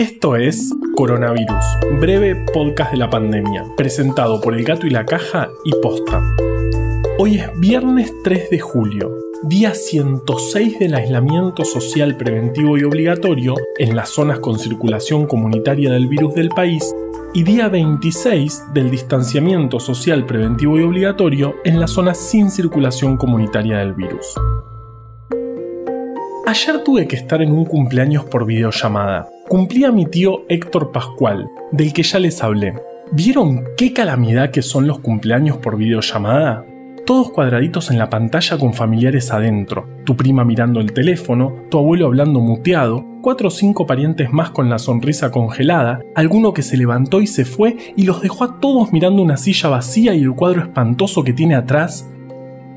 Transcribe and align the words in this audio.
Esto 0.00 0.34
es 0.34 0.74
Coronavirus, 0.96 1.62
breve 2.00 2.34
podcast 2.54 2.92
de 2.92 2.96
la 2.96 3.10
pandemia, 3.10 3.66
presentado 3.76 4.40
por 4.40 4.54
El 4.54 4.64
Gato 4.64 4.86
y 4.86 4.90
la 4.90 5.04
Caja 5.04 5.50
y 5.62 5.72
Posta. 5.82 6.22
Hoy 7.18 7.36
es 7.36 7.60
viernes 7.60 8.10
3 8.24 8.48
de 8.48 8.60
julio, 8.60 9.14
día 9.42 9.74
106 9.74 10.78
del 10.78 10.94
aislamiento 10.94 11.66
social 11.66 12.16
preventivo 12.16 12.78
y 12.78 12.84
obligatorio 12.84 13.54
en 13.76 13.94
las 13.94 14.08
zonas 14.08 14.38
con 14.38 14.58
circulación 14.58 15.26
comunitaria 15.26 15.92
del 15.92 16.08
virus 16.08 16.34
del 16.34 16.48
país 16.48 16.94
y 17.34 17.42
día 17.42 17.68
26 17.68 18.72
del 18.72 18.90
distanciamiento 18.90 19.80
social 19.80 20.24
preventivo 20.24 20.78
y 20.78 20.82
obligatorio 20.82 21.56
en 21.62 21.78
las 21.78 21.90
zonas 21.90 22.16
sin 22.16 22.50
circulación 22.50 23.18
comunitaria 23.18 23.76
del 23.76 23.92
virus. 23.92 24.34
Ayer 26.46 26.82
tuve 26.82 27.06
que 27.06 27.16
estar 27.16 27.42
en 27.42 27.52
un 27.52 27.66
cumpleaños 27.66 28.24
por 28.24 28.46
videollamada 28.46 29.28
cumplía 29.50 29.90
mi 29.90 30.06
tío 30.06 30.44
Héctor 30.48 30.92
Pascual, 30.92 31.50
del 31.72 31.92
que 31.92 32.04
ya 32.04 32.20
les 32.20 32.40
hablé. 32.40 32.72
¿Vieron 33.10 33.64
qué 33.76 33.92
calamidad 33.92 34.52
que 34.52 34.62
son 34.62 34.86
los 34.86 35.00
cumpleaños 35.00 35.56
por 35.56 35.76
videollamada? 35.76 36.64
Todos 37.04 37.32
cuadraditos 37.32 37.90
en 37.90 37.98
la 37.98 38.08
pantalla 38.08 38.56
con 38.58 38.74
familiares 38.74 39.32
adentro, 39.32 39.88
tu 40.04 40.16
prima 40.16 40.44
mirando 40.44 40.78
el 40.78 40.92
teléfono, 40.92 41.52
tu 41.68 41.78
abuelo 41.78 42.06
hablando 42.06 42.38
muteado, 42.38 43.04
cuatro 43.22 43.48
o 43.48 43.50
cinco 43.50 43.88
parientes 43.88 44.30
más 44.30 44.50
con 44.50 44.70
la 44.70 44.78
sonrisa 44.78 45.32
congelada, 45.32 45.98
alguno 46.14 46.52
que 46.52 46.62
se 46.62 46.76
levantó 46.76 47.20
y 47.20 47.26
se 47.26 47.44
fue 47.44 47.76
y 47.96 48.04
los 48.04 48.22
dejó 48.22 48.44
a 48.44 48.60
todos 48.60 48.92
mirando 48.92 49.20
una 49.20 49.36
silla 49.36 49.68
vacía 49.68 50.14
y 50.14 50.22
el 50.22 50.34
cuadro 50.34 50.62
espantoso 50.62 51.24
que 51.24 51.32
tiene 51.32 51.56
atrás. 51.56 52.08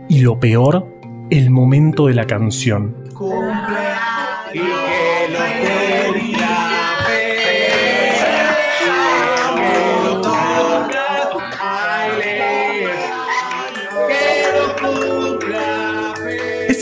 Y 0.09 0.21
lo 0.21 0.39
peor, 0.39 0.91
el 1.29 1.51
momento 1.51 2.07
de 2.07 2.15
la 2.15 2.25
canción. 2.25 2.95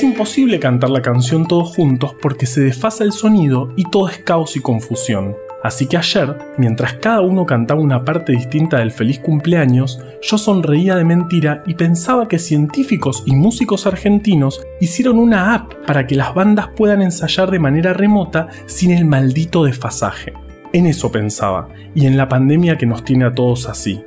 Es 0.02 0.06
imposible 0.06 0.60
cantar 0.60 0.90
la 0.90 1.04
canción 1.04 1.46
todos 1.46 1.76
juntos 1.76 2.16
porque 2.20 2.48
se 2.48 2.62
desfasa 2.62 3.04
el 3.04 3.12
sonido 3.12 3.72
y 3.76 3.84
todo 3.84 4.10
es 4.10 4.18
caos 4.18 4.58
y 4.58 4.60
confusión. 4.60 5.36
Así 5.62 5.86
que 5.86 5.96
ayer, 5.96 6.40
mientras 6.58 6.96
cada 6.96 7.22
uno 7.22 7.46
cantaba 7.46 7.80
una 7.80 8.04
parte 8.04 8.32
distinta 8.32 8.80
del 8.80 8.90
feliz 8.90 9.20
cumpleaños, 9.20 10.04
yo 10.24 10.40
sonreía 10.40 10.96
de 10.96 11.04
mentira 11.04 11.62
y 11.68 11.76
pensaba 11.76 12.28
que 12.28 12.40
científicos 12.40 13.22
y 13.28 13.36
músicos 13.36 13.86
argentinos 13.86 14.64
hicieron 14.80 15.20
una 15.20 15.54
app 15.54 15.72
para 15.86 16.08
que 16.08 16.16
las 16.16 16.34
bandas 16.34 16.70
puedan 16.76 17.04
ensayar 17.04 17.52
de 17.52 17.60
manera 17.60 17.94
remota 17.94 18.48
sin 18.66 18.90
el 18.90 19.06
maldito 19.06 19.66
desfasaje. 19.66 20.34
En 20.74 20.88
eso 20.88 21.12
pensaba, 21.12 21.68
y 21.94 22.08
en 22.08 22.18
la 22.18 22.28
pandemia 22.28 22.76
que 22.76 22.88
nos 22.88 23.04
tiene 23.04 23.26
a 23.26 23.36
todos 23.36 23.70
así. 23.70 24.04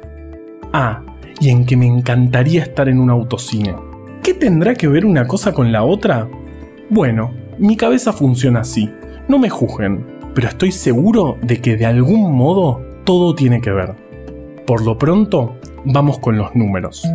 Ah, 0.73 1.03
y 1.39 1.51
en 1.51 1.65
que 1.65 1.77
me 1.77 1.87
encantaría 1.87 2.65
estar 2.65 2.89
en 2.89 2.99
un 2.99 3.11
autocine. 3.11 3.94
¿Qué 4.25 4.33
tendrá 4.33 4.75
que 4.75 4.89
ver 4.89 5.05
una 5.05 5.29
cosa 5.29 5.53
con 5.53 5.71
la 5.71 5.85
otra? 5.85 6.27
Bueno, 6.89 7.35
mi 7.59 7.77
cabeza 7.77 8.11
funciona 8.11 8.61
así. 8.61 8.89
No 9.29 9.39
me 9.39 9.51
juzguen, 9.51 10.07
pero 10.35 10.49
estoy 10.49 10.73
seguro 10.73 11.37
de 11.43 11.61
que 11.61 11.77
de 11.77 11.85
algún 11.85 12.35
modo 12.35 12.81
todo 13.05 13.35
tiene 13.35 13.61
que 13.61 13.71
ver. 13.71 13.95
Por 14.67 14.83
lo 14.83 14.97
pronto, 14.97 15.57
vamos 15.85 16.21
con 16.21 16.39
los 16.39 16.55
números. 16.55 17.07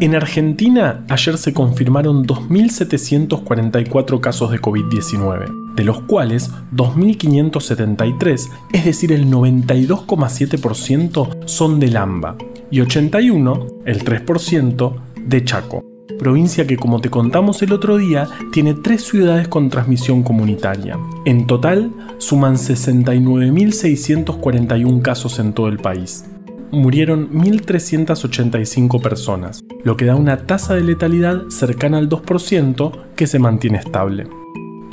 En 0.00 0.14
Argentina, 0.14 1.04
ayer 1.10 1.36
se 1.36 1.52
confirmaron 1.52 2.24
2.744 2.24 4.20
casos 4.20 4.52
de 4.52 4.58
COVID-19, 4.58 5.74
de 5.74 5.84
los 5.84 6.00
cuales 6.04 6.50
2.573, 6.74 8.48
es 8.72 8.84
decir, 8.86 9.12
el 9.12 9.26
92,7%, 9.26 11.44
son 11.44 11.78
de 11.78 11.88
Lamba, 11.88 12.38
y 12.70 12.80
81, 12.80 13.66
el 13.84 14.02
3%, 14.02 15.11
de 15.24 15.44
Chaco, 15.44 15.84
provincia 16.18 16.66
que 16.66 16.76
como 16.76 17.00
te 17.00 17.08
contamos 17.10 17.62
el 17.62 17.72
otro 17.72 17.96
día 17.96 18.28
tiene 18.52 18.74
tres 18.74 19.02
ciudades 19.02 19.46
con 19.48 19.70
transmisión 19.70 20.22
comunitaria. 20.22 20.98
En 21.24 21.46
total 21.46 21.90
suman 22.18 22.56
69.641 22.56 25.02
casos 25.02 25.38
en 25.38 25.52
todo 25.52 25.68
el 25.68 25.78
país. 25.78 26.24
Murieron 26.70 27.30
1.385 27.32 29.00
personas, 29.02 29.62
lo 29.84 29.96
que 29.96 30.06
da 30.06 30.16
una 30.16 30.46
tasa 30.46 30.74
de 30.74 30.82
letalidad 30.82 31.48
cercana 31.48 31.98
al 31.98 32.08
2% 32.08 32.92
que 33.14 33.26
se 33.26 33.38
mantiene 33.38 33.76
estable. 33.78 34.26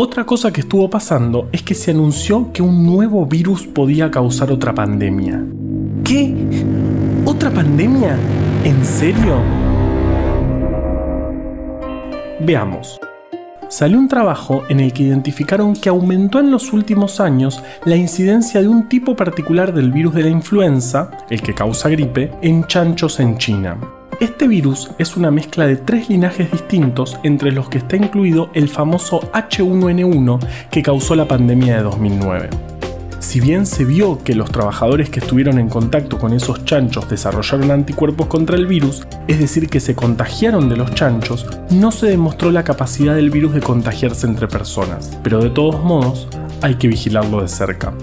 Otra 0.02 0.26
cosa 0.26 0.54
que 0.54 0.62
estuvo 0.62 0.90
pasando 0.90 1.50
es 1.52 1.62
que 1.62 1.76
se 1.76 1.92
anunció 1.92 2.54
que 2.54 2.62
un 2.62 2.86
nuevo 2.86 3.26
virus 3.26 3.68
podía 3.68 4.10
causar 4.10 4.52
otra 4.52 4.74
pandemia. 4.74 5.44
¿Qué? 6.04 6.34
¿Otra 7.26 7.52
pandemia? 7.52 8.18
¿En 8.64 8.86
serio? 8.86 9.59
Veamos. 12.40 13.00
Salió 13.68 14.00
un 14.00 14.08
trabajo 14.08 14.64
en 14.70 14.80
el 14.80 14.94
que 14.94 15.04
identificaron 15.04 15.76
que 15.76 15.90
aumentó 15.90 16.40
en 16.40 16.50
los 16.50 16.74
últimos 16.74 17.20
años 17.20 17.62
la 17.86 17.96
incidencia 17.96 18.62
de 18.62 18.68
un 18.68 18.88
tipo 18.90 19.16
particular 19.16 19.74
del 19.74 19.92
virus 19.92 20.16
de 20.16 20.24
la 20.24 20.30
influenza, 20.30 21.12
el 21.30 21.42
que 21.42 21.54
causa 21.54 21.90
gripe, 21.90 22.32
en 22.42 22.66
chanchos 22.66 23.20
en 23.20 23.38
China. 23.38 23.78
Este 24.20 24.48
virus 24.48 24.90
es 24.98 25.16
una 25.18 25.32
mezcla 25.32 25.68
de 25.68 25.76
tres 25.76 26.10
linajes 26.10 26.52
distintos 26.52 27.20
entre 27.24 27.52
los 27.52 27.70
que 27.70 27.78
está 27.78 27.96
incluido 27.96 28.50
el 28.54 28.70
famoso 28.70 29.20
H1N1 29.34 30.40
que 30.72 30.82
causó 30.82 31.16
la 31.16 31.28
pandemia 31.28 31.78
de 31.78 31.84
2009 31.84 32.50
si 33.20 33.40
bien 33.40 33.66
se 33.66 33.86
vio 33.86 34.24
que 34.24 34.34
los 34.34 34.52
trabajadores 34.52 35.10
que 35.10 35.20
estuvieron 35.20 35.60
en 35.60 35.70
contacto 35.70 36.18
con 36.18 36.34
esos 36.34 36.64
chanchos 36.66 37.10
desarrollaron 37.10 37.70
anticuerpos 37.72 38.28
contra 38.28 38.56
el 38.56 38.66
virus, 38.66 39.06
es 39.28 39.40
decir, 39.40 39.70
que 39.70 39.80
se 39.80 39.94
contagiaron 39.96 40.70
de 40.70 40.78
los 40.78 40.94
chanchos, 40.96 41.46
no 41.70 41.92
se 41.92 42.08
demostró 42.08 42.52
la 42.52 42.64
capacidad 42.64 43.16
del 43.16 43.30
virus 43.30 43.54
de 43.54 43.62
contagiarse 43.62 44.26
entre 44.26 44.48
personas, 44.48 45.18
pero 45.22 45.42
de 45.42 45.50
todos 45.50 45.84
modos 45.84 46.28
hay 46.62 46.76
que 46.76 46.88
vigilarlo 46.88 47.42
de 47.42 47.50
cerca. 47.50 47.94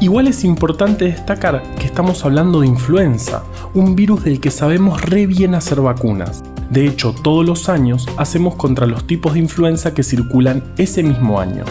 Igual 0.00 0.28
es 0.28 0.44
importante 0.44 1.06
destacar 1.06 1.62
que 1.78 1.86
estamos 1.86 2.24
hablando 2.24 2.60
de 2.60 2.66
influenza, 2.66 3.44
un 3.72 3.96
virus 3.96 4.24
del 4.24 4.40
que 4.40 4.50
sabemos 4.50 5.00
re 5.02 5.26
bien 5.26 5.54
hacer 5.54 5.80
vacunas. 5.80 6.42
De 6.70 6.86
hecho, 6.86 7.14
todos 7.14 7.46
los 7.46 7.68
años 7.68 8.06
hacemos 8.18 8.56
contra 8.56 8.86
los 8.86 9.06
tipos 9.06 9.34
de 9.34 9.38
influenza 9.38 9.94
que 9.94 10.02
circulan 10.02 10.62
ese 10.76 11.02
mismo 11.02 11.40
año. 11.40 11.64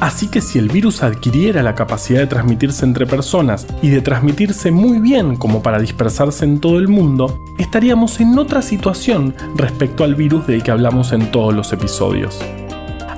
Así 0.00 0.28
que 0.28 0.42
si 0.42 0.58
el 0.58 0.68
virus 0.68 1.02
adquiriera 1.02 1.62
la 1.62 1.74
capacidad 1.74 2.20
de 2.20 2.26
transmitirse 2.26 2.84
entre 2.84 3.06
personas 3.06 3.66
y 3.80 3.88
de 3.88 4.02
transmitirse 4.02 4.70
muy 4.70 4.98
bien 4.98 5.36
como 5.36 5.62
para 5.62 5.78
dispersarse 5.78 6.44
en 6.44 6.60
todo 6.60 6.78
el 6.78 6.88
mundo, 6.88 7.42
estaríamos 7.58 8.20
en 8.20 8.38
otra 8.38 8.60
situación 8.60 9.34
respecto 9.54 10.04
al 10.04 10.14
virus 10.14 10.46
del 10.46 10.62
que 10.62 10.70
hablamos 10.70 11.12
en 11.12 11.30
todos 11.30 11.54
los 11.54 11.72
episodios. 11.72 12.38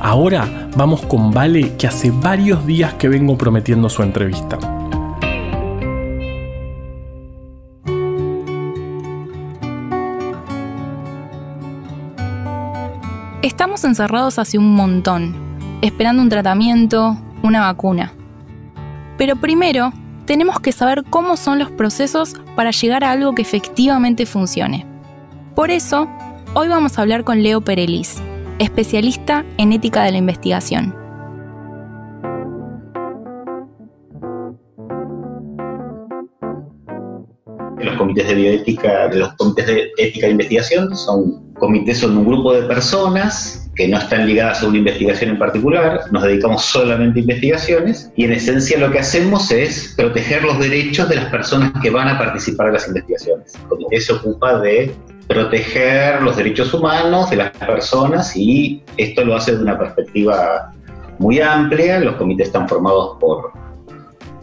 Ahora 0.00 0.70
vamos 0.76 1.02
con 1.02 1.32
Vale 1.32 1.76
que 1.76 1.88
hace 1.88 2.12
varios 2.12 2.64
días 2.64 2.94
que 2.94 3.08
vengo 3.08 3.36
prometiendo 3.36 3.88
su 3.88 4.04
entrevista. 4.04 4.58
Estamos 13.42 13.82
encerrados 13.82 14.38
hace 14.38 14.58
un 14.58 14.76
montón 14.76 15.47
esperando 15.82 16.22
un 16.22 16.28
tratamiento, 16.28 17.16
una 17.42 17.60
vacuna. 17.60 18.12
Pero 19.16 19.36
primero, 19.36 19.92
tenemos 20.26 20.60
que 20.60 20.72
saber 20.72 21.04
cómo 21.08 21.36
son 21.36 21.58
los 21.58 21.70
procesos 21.70 22.34
para 22.54 22.70
llegar 22.70 23.04
a 23.04 23.12
algo 23.12 23.34
que 23.34 23.42
efectivamente 23.42 24.26
funcione. 24.26 24.86
Por 25.54 25.70
eso, 25.70 26.08
hoy 26.54 26.68
vamos 26.68 26.98
a 26.98 27.02
hablar 27.02 27.24
con 27.24 27.42
Leo 27.42 27.60
Perelis, 27.60 28.16
especialista 28.58 29.44
en 29.56 29.72
ética 29.72 30.02
de 30.04 30.12
la 30.12 30.18
investigación. 30.18 30.94
Los 37.78 37.96
comités 37.96 38.28
de 38.28 38.34
bioética, 38.34 39.08
los 39.14 39.32
comités 39.34 39.66
de 39.66 39.90
ética 39.98 40.26
de 40.26 40.32
investigación 40.32 40.94
son 40.96 41.52
comités, 41.54 41.98
son 41.98 42.18
un 42.18 42.26
grupo 42.26 42.52
de 42.52 42.62
personas 42.62 43.57
que 43.78 43.86
no 43.86 43.96
están 43.96 44.26
ligadas 44.26 44.60
a 44.60 44.66
una 44.66 44.78
investigación 44.78 45.30
en 45.30 45.38
particular, 45.38 46.00
nos 46.10 46.24
dedicamos 46.24 46.64
solamente 46.64 47.20
a 47.20 47.22
investigaciones 47.22 48.10
y 48.16 48.24
en 48.24 48.32
esencia 48.32 48.76
lo 48.76 48.90
que 48.90 48.98
hacemos 48.98 49.52
es 49.52 49.94
proteger 49.96 50.42
los 50.42 50.58
derechos 50.58 51.08
de 51.08 51.14
las 51.14 51.26
personas 51.26 51.70
que 51.80 51.88
van 51.88 52.08
a 52.08 52.18
participar 52.18 52.66
en 52.66 52.72
las 52.72 52.88
investigaciones. 52.88 53.54
El 53.54 53.68
comité 53.68 54.00
se 54.00 54.12
ocupa 54.14 54.58
de 54.58 54.92
proteger 55.28 56.20
los 56.22 56.36
derechos 56.36 56.74
humanos 56.74 57.30
de 57.30 57.36
las 57.36 57.50
personas 57.52 58.36
y 58.36 58.82
esto 58.96 59.24
lo 59.24 59.36
hace 59.36 59.54
de 59.54 59.62
una 59.62 59.78
perspectiva 59.78 60.74
muy 61.20 61.40
amplia. 61.40 62.00
Los 62.00 62.16
comités 62.16 62.48
están 62.48 62.68
formados 62.68 63.16
por, 63.20 63.52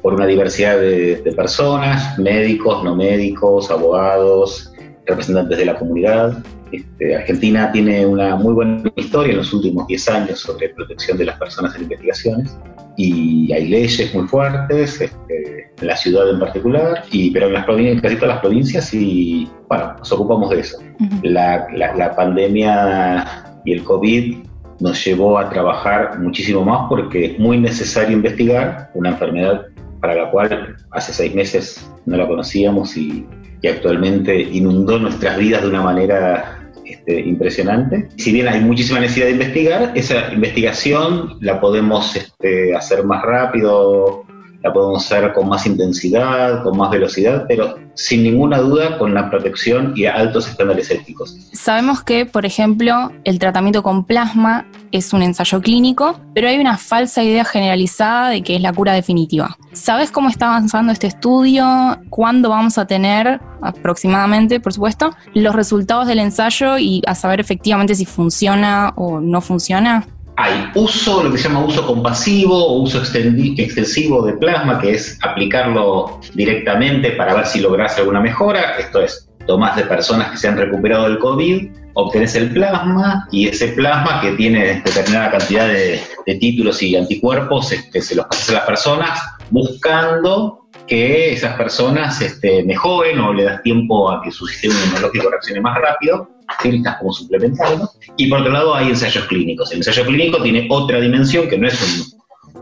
por 0.02 0.14
una 0.14 0.28
diversidad 0.28 0.80
de, 0.80 1.18
de 1.18 1.32
personas, 1.34 2.18
médicos, 2.18 2.86
no 2.86 2.96
médicos, 2.96 3.70
abogados, 3.70 4.72
representantes 5.06 5.58
de 5.58 5.66
la 5.66 5.76
comunidad. 5.76 6.44
Este, 6.72 7.16
Argentina 7.16 7.72
tiene 7.72 8.06
una 8.06 8.36
muy 8.36 8.54
buena 8.54 8.92
historia 8.96 9.32
en 9.32 9.38
los 9.38 9.54
últimos 9.54 9.88
10 9.88 10.10
años 10.10 10.40
sobre 10.40 10.70
protección 10.70 11.18
de 11.18 11.26
las 11.26 11.38
personas 11.38 11.76
en 11.76 11.84
investigaciones. 11.84 12.58
y 12.98 13.52
hay 13.52 13.68
leyes 13.68 14.16
muy 14.16 14.26
fuertes, 14.26 15.02
este, 15.02 15.72
en 15.82 15.88
la 15.88 15.96
ciudad 15.98 16.30
en 16.30 16.40
particular, 16.40 17.04
y, 17.12 17.32
pero 17.32 17.48
en 17.48 17.54
las 17.54 17.66
provincias, 17.66 18.02
casi 18.02 18.16
todas 18.16 18.36
las 18.36 18.40
provincias, 18.40 18.94
y 18.94 19.50
bueno, 19.68 19.96
nos 19.98 20.12
ocupamos 20.12 20.50
de 20.50 20.60
eso. 20.62 20.78
la, 21.24 21.68
la, 21.76 22.16
pandemia 22.16 23.26
y 23.66 23.74
el 23.74 23.84
COVID 23.84 24.38
nos 24.80 25.06
llevó 25.06 25.38
a 25.38 25.50
trabajar 25.50 26.20
muchísimo 26.20 26.64
más 26.64 26.88
porque 26.90 27.26
es 27.26 27.40
muy 27.40 27.58
necesario 27.58 28.16
investigar 28.16 28.92
una 28.94 29.10
enfermedad 29.10 29.66
para 30.02 30.16
la 30.16 30.32
cual 30.32 30.76
hace 30.92 31.14
seis 31.14 31.34
meses 31.34 31.90
no 32.06 32.18
la 32.18 32.28
conocíamos 32.28 32.96
y, 32.96 33.26
actualmente 33.68 34.40
inundó 34.40 35.00
nuestras 35.00 35.38
vidas 35.38 35.62
de 35.62 35.70
una 35.70 35.82
manera 35.82 36.72
este, 36.86 37.20
impresionante. 37.20 38.10
Si 38.18 38.32
bien 38.32 38.48
hay 38.48 38.62
muchísima 38.62 39.00
necesidad 39.00 39.28
de 39.28 39.32
investigar, 39.32 39.92
esa 39.96 40.34
investigación 40.34 41.38
la 41.42 41.60
podemos 41.60 42.16
este, 42.16 42.76
hacer 42.76 43.04
más 43.04 43.24
rápido, 43.24 44.25
la 44.66 44.74
podemos 44.74 45.06
hacer 45.06 45.32
con 45.34 45.48
más 45.48 45.68
intensidad, 45.68 46.64
con 46.64 46.76
más 46.76 46.90
velocidad, 46.90 47.46
pero 47.48 47.76
sin 47.94 48.24
ninguna 48.24 48.58
duda 48.58 48.98
con 48.98 49.14
la 49.14 49.30
protección 49.30 49.94
y 49.96 50.06
altos 50.08 50.50
estándares 50.50 50.90
éticos. 50.90 51.38
Sabemos 51.54 52.02
que, 52.02 52.26
por 52.26 52.48
ejemplo, 52.48 53.12
el 53.26 53.38
tratamiento 53.38 53.84
con 53.84 54.06
plasma 54.06 54.66
es 54.92 55.14
un 55.14 55.22
ensayo 55.22 55.62
clínico, 55.62 56.20
pero 56.34 56.48
hay 56.48 56.58
una 56.58 56.80
falsa 56.80 57.24
idea 57.24 57.46
generalizada 57.46 58.30
de 58.30 58.42
que 58.42 58.56
es 58.56 58.62
la 58.62 58.74
cura 58.74 58.94
definitiva. 58.94 59.56
¿Sabes 59.74 60.10
cómo 60.10 60.30
está 60.30 60.48
avanzando 60.48 60.92
este 60.92 61.06
estudio? 61.06 62.00
¿Cuándo 62.10 62.50
vamos 62.50 62.80
a 62.80 62.88
tener 62.88 63.40
aproximadamente, 63.62 64.60
por 64.60 64.74
supuesto, 64.74 65.16
los 65.36 65.54
resultados 65.54 66.08
del 66.08 66.20
ensayo 66.20 66.80
y 66.80 67.04
a 67.06 67.14
saber 67.14 67.40
efectivamente 67.40 67.94
si 67.94 68.06
funciona 68.06 68.94
o 68.96 69.20
no 69.20 69.42
funciona? 69.42 70.08
Hay 70.38 70.70
uso, 70.76 71.24
lo 71.24 71.32
que 71.32 71.38
se 71.38 71.48
llama 71.48 71.66
uso 71.66 71.86
compasivo 71.86 72.56
o 72.56 72.82
uso 72.82 73.02
extensivo 73.02 74.26
de 74.26 74.34
plasma, 74.34 74.80
que 74.80 74.92
es 74.92 75.18
aplicarlo 75.22 76.20
directamente 76.34 77.12
para 77.12 77.34
ver 77.34 77.46
si 77.46 77.62
logras 77.62 77.98
alguna 77.98 78.20
mejora. 78.20 78.78
Esto 78.78 79.02
es, 79.02 79.30
tomás 79.48 79.76
de 79.76 79.84
personas 79.84 80.32
que 80.32 80.38
se 80.38 80.48
han 80.48 80.58
recuperado 80.58 81.06
del 81.06 81.20
COVID, 81.20 81.70
obtenés 81.94 82.36
el 82.36 82.52
plasma 82.52 83.28
y 83.32 83.48
ese 83.48 83.70
plasma 83.70 84.20
que 84.22 84.32
tiene 84.34 84.82
determinada 84.84 85.32
cantidad 85.32 85.68
de, 85.68 86.02
títulos 86.40 86.82
y 86.82 86.96
anticuerpos, 86.96 87.72
este, 87.72 88.02
se 88.02 88.16
los 88.16 88.26
pasas 88.26 88.50
a 88.50 88.54
las 88.54 88.66
personas 88.66 89.22
buscando 89.52 90.68
que 90.88 91.34
esas 91.34 91.56
personas 91.56 92.22
este, 92.22 92.64
mejoren 92.64 93.20
o 93.20 93.34
le 93.34 93.44
das 93.44 93.62
tiempo 93.64 94.12
a 94.12 94.22
que 94.22 94.32
su 94.32 94.46
sistema 94.46 94.76
inmunológico 94.86 95.30
reaccione 95.30 95.62
más 95.62 95.78
rápido, 95.80 96.30
estás 96.64 96.98
como 96.98 97.14
suplementando. 97.14 97.90
Y 98.18 98.28
por 98.28 98.40
otro 98.40 98.52
lado 98.52 98.76
hay 98.76 98.90
ensayos 98.90 99.26
clínicos. 99.26 99.72
El 99.72 99.80
ensayo 99.80 100.06
clínico 100.06 100.42
tiene 100.42 100.68
otra 100.70 101.00
dimensión 101.00 101.48
que 101.48 101.58
no 101.58 101.68
es 101.68 102.14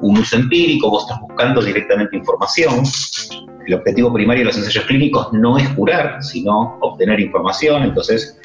un, 0.01 0.17
uso 0.17 0.35
empírico, 0.35 0.89
vos 0.89 1.03
estás 1.03 1.19
buscando 1.21 1.61
directamente 1.61 2.17
información. 2.17 2.83
El 3.65 3.75
objetivo 3.75 4.11
primario 4.13 4.41
de 4.41 4.45
los 4.45 4.57
ensayos 4.57 4.85
clínicos 4.85 5.31
no 5.31 5.57
es 5.57 5.67
curar, 5.69 6.21
sino 6.21 6.77
obtener 6.81 7.19
información. 7.19 7.83
Entonces, 7.83 8.39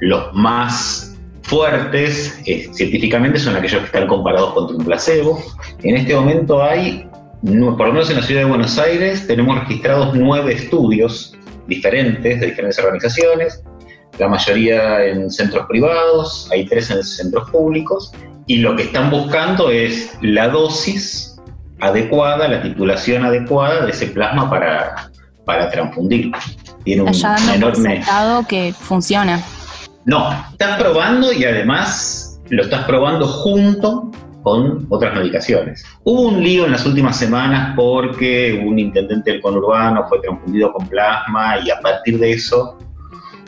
los 0.00 0.32
más 0.34 1.16
fuertes 1.42 2.40
eh, 2.46 2.68
científicamente 2.72 3.38
son 3.38 3.54
aquellos 3.54 3.80
que 3.80 3.86
están 3.86 4.08
comparados 4.08 4.54
contra 4.54 4.76
un 4.76 4.84
placebo. 4.84 5.40
En 5.82 5.96
este 5.96 6.14
momento 6.14 6.60
hay 6.60 7.08
por 7.42 7.86
lo 7.86 7.92
menos 7.92 8.10
en 8.10 8.16
la 8.16 8.22
ciudad 8.22 8.42
de 8.42 8.48
Buenos 8.48 8.78
Aires, 8.78 9.26
tenemos 9.26 9.58
registrados 9.60 10.14
nueve 10.14 10.54
estudios 10.54 11.36
diferentes 11.66 12.40
de 12.40 12.46
diferentes 12.46 12.78
organizaciones, 12.78 13.62
la 14.18 14.28
mayoría 14.28 15.04
en 15.04 15.30
centros 15.30 15.66
privados, 15.66 16.48
hay 16.52 16.66
tres 16.66 16.90
en 16.90 17.02
centros 17.02 17.50
públicos, 17.50 18.12
y 18.46 18.56
lo 18.56 18.76
que 18.76 18.84
están 18.84 19.10
buscando 19.10 19.70
es 19.70 20.16
la 20.22 20.48
dosis 20.48 21.36
adecuada, 21.80 22.48
la 22.48 22.62
titulación 22.62 23.24
adecuada 23.24 23.84
de 23.84 23.90
ese 23.90 24.06
plasma 24.06 24.48
para, 24.48 25.10
para 25.44 25.70
transfundir. 25.70 26.32
Tiene 26.84 27.02
un 27.02 27.12
enorme... 27.54 28.02
que 28.48 28.72
funciona. 28.72 29.42
No, 30.04 30.30
estás 30.52 30.80
probando 30.80 31.32
y 31.32 31.44
además 31.44 32.40
lo 32.50 32.62
estás 32.62 32.84
probando 32.84 33.26
junto 33.26 34.10
con 34.42 34.86
otras 34.90 35.12
medicaciones. 35.16 35.84
Hubo 36.04 36.28
un 36.28 36.40
lío 36.40 36.66
en 36.66 36.70
las 36.70 36.86
últimas 36.86 37.18
semanas 37.18 37.74
porque 37.74 38.62
un 38.64 38.78
intendente 38.78 39.32
del 39.32 39.40
conurbano 39.40 40.06
fue 40.08 40.22
confundido 40.24 40.72
con 40.72 40.86
plasma 40.86 41.58
y 41.64 41.70
a 41.70 41.80
partir 41.80 42.20
de 42.20 42.30
eso 42.30 42.78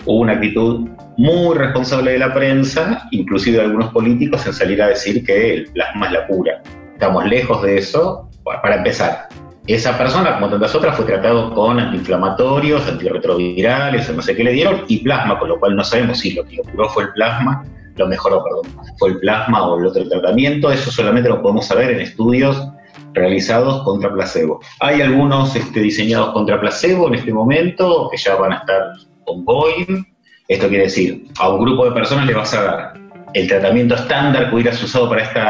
hubo 0.09 0.23
una 0.23 0.33
actitud 0.33 0.89
muy 1.19 1.57
responsable 1.57 2.13
de 2.13 2.19
la 2.19 2.33
prensa, 2.33 3.07
inclusive 3.11 3.59
de 3.59 3.65
algunos 3.65 3.93
políticos, 3.93 4.47
en 4.47 4.55
salir 4.55 4.83
a 4.83 4.89
decir 4.89 5.25
que 5.25 5.55
el 5.55 5.65
plasma 5.73 6.07
es 6.07 6.13
la 6.13 6.27
cura. 6.27 6.63
Estamos 6.95 7.27
lejos 7.27 7.63
de 7.63 7.79
eso. 7.79 8.29
para 8.45 8.77
empezar, 8.77 9.29
esa 9.67 9.99
persona, 9.99 10.35
como 10.35 10.49
tantas 10.49 10.75
otras, 10.75 10.97
fue 10.97 11.05
tratado 11.05 11.53
con 11.53 11.79
antiinflamatorios, 11.79 12.89
antirretrovirales, 12.89 14.09
no 14.15 14.23
sé 14.23 14.35
qué 14.35 14.45
le 14.45 14.53
dieron, 14.53 14.85
y 14.89 15.01
plasma, 15.01 15.39
con 15.39 15.51
lo 15.51 15.61
cual 15.61 15.77
no 15.77 15.85
sabemos 15.85 16.21
si 16.21 16.33
lo 16.33 16.45
que 16.45 16.57
lo 16.57 16.63
curó 16.63 16.89
fue 16.89 17.05
el 17.05 17.13
plasma 17.13 17.65
lo 17.99 18.07
mejoró, 18.07 18.43
perdón, 18.45 18.85
fue 18.97 19.11
el 19.11 19.19
plasma 19.19 19.67
o 19.67 19.79
el 19.79 19.87
otro 19.87 20.09
tratamiento, 20.09 20.71
eso 20.71 20.91
solamente 20.91 21.29
lo 21.29 21.43
podemos 21.43 21.67
saber 21.67 21.91
en 21.91 22.01
estudios 22.01 22.65
realizados 23.13 23.83
contra 23.83 24.13
placebo. 24.13 24.61
Hay 24.81 25.03
algunos 25.03 25.55
este, 25.57 25.81
diseñados 25.81 26.33
contra 26.33 26.61
placebo 26.61 27.09
en 27.09 27.17
este 27.17 27.33
momento 27.33 28.09
que 28.11 28.17
ya 28.17 28.37
van 28.37 28.53
a 28.53 28.57
estar 28.59 28.83
ongoing. 29.29 30.07
Esto 30.49 30.69
quiere 30.69 30.85
decir, 30.85 31.27
a 31.39 31.51
un 31.51 31.65
grupo 31.65 31.85
de 31.85 31.93
personas 31.93 32.27
le 32.27 32.35
vas 32.35 32.55
a 32.55 32.63
dar 32.63 32.93
el 33.35 33.47
tratamiento 33.47 33.95
estándar 33.95 34.49
que 34.49 34.55
hubieras 34.55 34.83
usado 34.83 35.09
para 35.09 35.23
este 35.23 35.41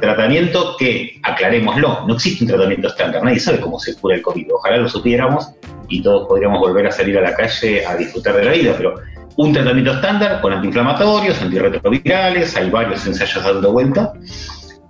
tratamiento, 0.00 0.76
que, 0.78 1.20
aclarémoslo, 1.22 2.06
no 2.06 2.14
existe 2.14 2.44
un 2.44 2.50
tratamiento 2.50 2.88
estándar, 2.88 3.22
nadie 3.22 3.38
sabe 3.38 3.60
cómo 3.60 3.78
se 3.78 3.96
cura 3.96 4.16
el 4.16 4.22
COVID. 4.22 4.52
Ojalá 4.52 4.78
lo 4.78 4.88
supiéramos 4.88 5.52
y 5.88 6.02
todos 6.02 6.26
podríamos 6.28 6.58
volver 6.58 6.86
a 6.86 6.90
salir 6.90 7.18
a 7.18 7.22
la 7.22 7.34
calle 7.34 7.86
a 7.86 7.96
disfrutar 7.96 8.36
de 8.36 8.44
la 8.44 8.52
vida, 8.52 8.74
pero 8.76 8.94
un 9.36 9.52
tratamiento 9.52 9.92
estándar 9.92 10.40
con 10.40 10.52
antiinflamatorios, 10.52 11.40
antirretrovirales, 11.40 12.56
hay 12.56 12.70
varios 12.70 13.06
ensayos 13.06 13.42
dando 13.42 13.72
vuelta, 13.72 14.12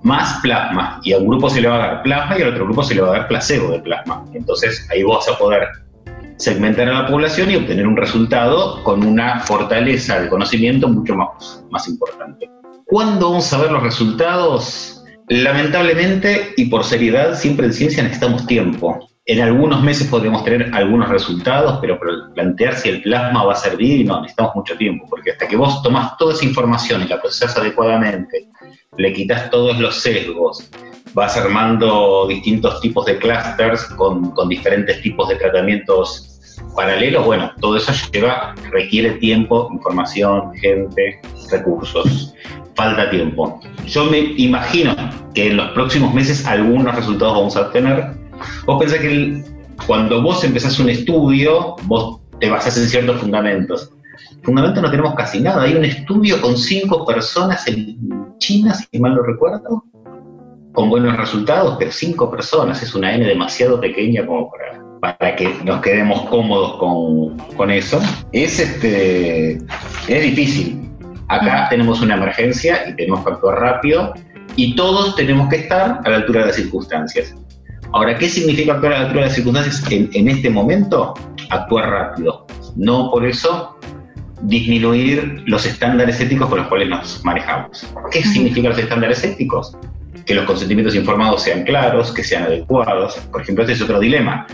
más 0.02 0.40
plasma. 0.40 1.00
Y 1.04 1.12
a 1.12 1.18
un 1.18 1.28
grupo 1.28 1.50
se 1.50 1.60
le 1.60 1.68
va 1.68 1.76
a 1.76 1.86
dar 1.86 2.02
plasma 2.02 2.38
y 2.38 2.42
al 2.42 2.48
otro 2.48 2.64
grupo 2.64 2.82
se 2.82 2.94
le 2.94 3.02
va 3.02 3.08
a 3.08 3.18
dar 3.18 3.28
placebo 3.28 3.72
de 3.72 3.80
plasma. 3.80 4.24
Entonces 4.32 4.88
ahí 4.90 5.02
vas 5.02 5.28
a 5.28 5.38
poder 5.38 5.68
segmentar 6.40 6.88
a 6.88 7.02
la 7.02 7.06
población 7.06 7.50
y 7.50 7.56
obtener 7.56 7.86
un 7.86 7.96
resultado 7.96 8.82
con 8.82 9.04
una 9.04 9.40
fortaleza 9.40 10.20
de 10.20 10.28
conocimiento 10.28 10.88
mucho 10.88 11.14
más, 11.14 11.62
más 11.70 11.86
importante. 11.86 12.50
¿Cuándo 12.86 13.30
vamos 13.30 13.52
a 13.52 13.58
ver 13.60 13.70
los 13.70 13.82
resultados? 13.82 15.04
Lamentablemente 15.28 16.54
y 16.56 16.64
por 16.66 16.82
seriedad, 16.82 17.36
siempre 17.36 17.66
en 17.66 17.74
ciencia 17.74 18.02
necesitamos 18.02 18.46
tiempo. 18.46 19.06
En 19.26 19.42
algunos 19.42 19.82
meses 19.82 20.08
podremos 20.08 20.42
tener 20.44 20.74
algunos 20.74 21.10
resultados, 21.10 21.78
pero 21.80 22.00
plantear 22.34 22.74
si 22.74 22.88
el 22.88 23.02
plasma 23.02 23.44
va 23.44 23.52
a 23.52 23.56
servir, 23.56 24.06
no, 24.06 24.22
necesitamos 24.22 24.56
mucho 24.56 24.76
tiempo, 24.76 25.06
porque 25.08 25.32
hasta 25.32 25.46
que 25.46 25.56
vos 25.56 25.82
tomás 25.82 26.16
toda 26.16 26.32
esa 26.32 26.46
información 26.46 27.02
y 27.02 27.08
la 27.08 27.20
procesas 27.20 27.56
adecuadamente, 27.58 28.48
le 28.96 29.12
quitas 29.12 29.50
todos 29.50 29.78
los 29.78 30.00
sesgos, 30.00 30.68
vas 31.12 31.36
armando 31.36 32.26
distintos 32.28 32.80
tipos 32.80 33.04
de 33.06 33.18
clusters 33.18 33.84
con, 33.96 34.30
con 34.30 34.48
diferentes 34.48 35.00
tipos 35.02 35.28
de 35.28 35.36
tratamientos 35.36 36.29
paralelos, 36.74 37.24
bueno, 37.24 37.50
todo 37.60 37.76
eso 37.76 37.92
lleva, 38.12 38.54
requiere 38.70 39.12
tiempo, 39.12 39.68
información, 39.72 40.52
gente, 40.54 41.20
recursos. 41.50 42.34
Falta 42.74 43.10
tiempo. 43.10 43.60
Yo 43.86 44.04
me 44.06 44.18
imagino 44.36 44.94
que 45.34 45.48
en 45.48 45.56
los 45.56 45.70
próximos 45.72 46.14
meses 46.14 46.46
algunos 46.46 46.94
resultados 46.94 47.34
vamos 47.34 47.56
a 47.56 47.62
obtener, 47.62 48.20
Vos 48.64 48.78
pensás 48.78 49.00
que 49.00 49.44
cuando 49.86 50.22
vos 50.22 50.44
empezás 50.44 50.78
un 50.78 50.90
estudio, 50.90 51.76
vos 51.84 52.20
te 52.38 52.50
basás 52.50 52.76
en 52.78 52.88
ciertos 52.88 53.20
fundamentos. 53.20 53.92
Fundamentos 54.42 54.82
no 54.82 54.90
tenemos 54.90 55.14
casi 55.14 55.40
nada. 55.40 55.62
Hay 55.62 55.74
un 55.74 55.84
estudio 55.84 56.40
con 56.40 56.56
cinco 56.56 57.04
personas 57.04 57.66
en 57.66 57.98
China, 58.38 58.74
si 58.74 58.98
mal 58.98 59.14
no 59.14 59.22
recuerdo, 59.22 59.84
con 60.72 60.88
buenos 60.88 61.16
resultados, 61.16 61.76
pero 61.78 61.90
cinco 61.90 62.30
personas 62.30 62.82
es 62.82 62.94
una 62.94 63.14
N 63.14 63.26
demasiado 63.26 63.80
pequeña 63.80 64.24
como 64.24 64.50
para, 64.50 64.82
para 65.00 65.36
que 65.36 65.54
nos 65.64 65.80
quedemos 65.80 66.22
cómodos 66.28 66.76
con, 66.78 67.38
con 67.56 67.70
eso. 67.70 68.00
Es, 68.32 68.60
este, 68.60 69.58
es 70.08 70.22
difícil. 70.22 70.90
Acá 71.28 71.68
tenemos 71.70 72.00
una 72.00 72.14
emergencia 72.14 72.88
y 72.88 72.96
tenemos 72.96 73.24
que 73.24 73.32
actuar 73.32 73.60
rápido 73.60 74.14
y 74.56 74.74
todos 74.74 75.14
tenemos 75.16 75.48
que 75.48 75.56
estar 75.56 76.00
a 76.04 76.08
la 76.08 76.16
altura 76.16 76.40
de 76.40 76.46
las 76.46 76.56
circunstancias. 76.56 77.34
Ahora, 77.92 78.16
¿qué 78.18 78.28
significa 78.28 78.74
actuar 78.74 78.92
a 78.92 78.96
la 78.96 79.02
altura 79.02 79.22
de 79.22 79.26
las 79.28 79.34
circunstancias 79.34 79.84
en, 79.90 80.28
este 80.28 80.50
momento? 80.50 81.14
Actuar 81.50 81.90
rápido. 81.90 82.46
No 82.76 83.10
por 83.10 83.26
eso 83.26 83.76
disminuir 84.42 85.42
los 85.46 85.66
estándares 85.66 86.20
éticos 86.20 86.48
con 86.48 86.58
los 86.58 86.68
cuales 86.68 86.88
nos 86.88 87.24
manejamos. 87.24 87.86
¿Qué 88.10 88.22
significan 88.22 88.70
los 88.70 88.78
estándares 88.78 89.22
éticos? 89.24 89.76
Que 90.24 90.34
los 90.34 90.44
consentimientos 90.44 90.94
informados 90.94 91.42
sean 91.42 91.64
claros, 91.64 92.12
que 92.12 92.22
sean 92.22 92.44
adecuados. 92.44 93.16
Por 93.32 93.42
ejemplo, 93.42 93.64
este 93.64 93.74
es 93.74 93.82
otro 93.82 93.98
dilema. 93.98 94.46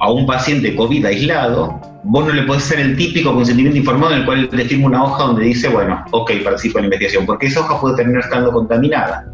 A 0.00 0.10
un 0.10 0.24
paciente 0.24 0.74
COVID 0.74 1.04
aislado, 1.04 1.78
vos 2.04 2.26
no 2.26 2.32
le 2.32 2.44
podés 2.44 2.64
hacer 2.64 2.80
el 2.80 2.96
típico 2.96 3.34
consentimiento 3.34 3.78
informado 3.78 4.14
en 4.14 4.20
el 4.20 4.24
cual 4.24 4.48
le 4.50 4.64
firma 4.64 4.86
una 4.86 5.04
hoja 5.04 5.24
donde 5.24 5.44
dice, 5.44 5.68
bueno, 5.68 6.02
ok, 6.10 6.32
participo 6.42 6.78
en 6.78 6.84
la 6.84 6.86
investigación, 6.86 7.26
porque 7.26 7.48
esa 7.48 7.60
hoja 7.60 7.78
puede 7.78 7.96
terminar 7.96 8.22
estando 8.22 8.50
contaminada. 8.50 9.30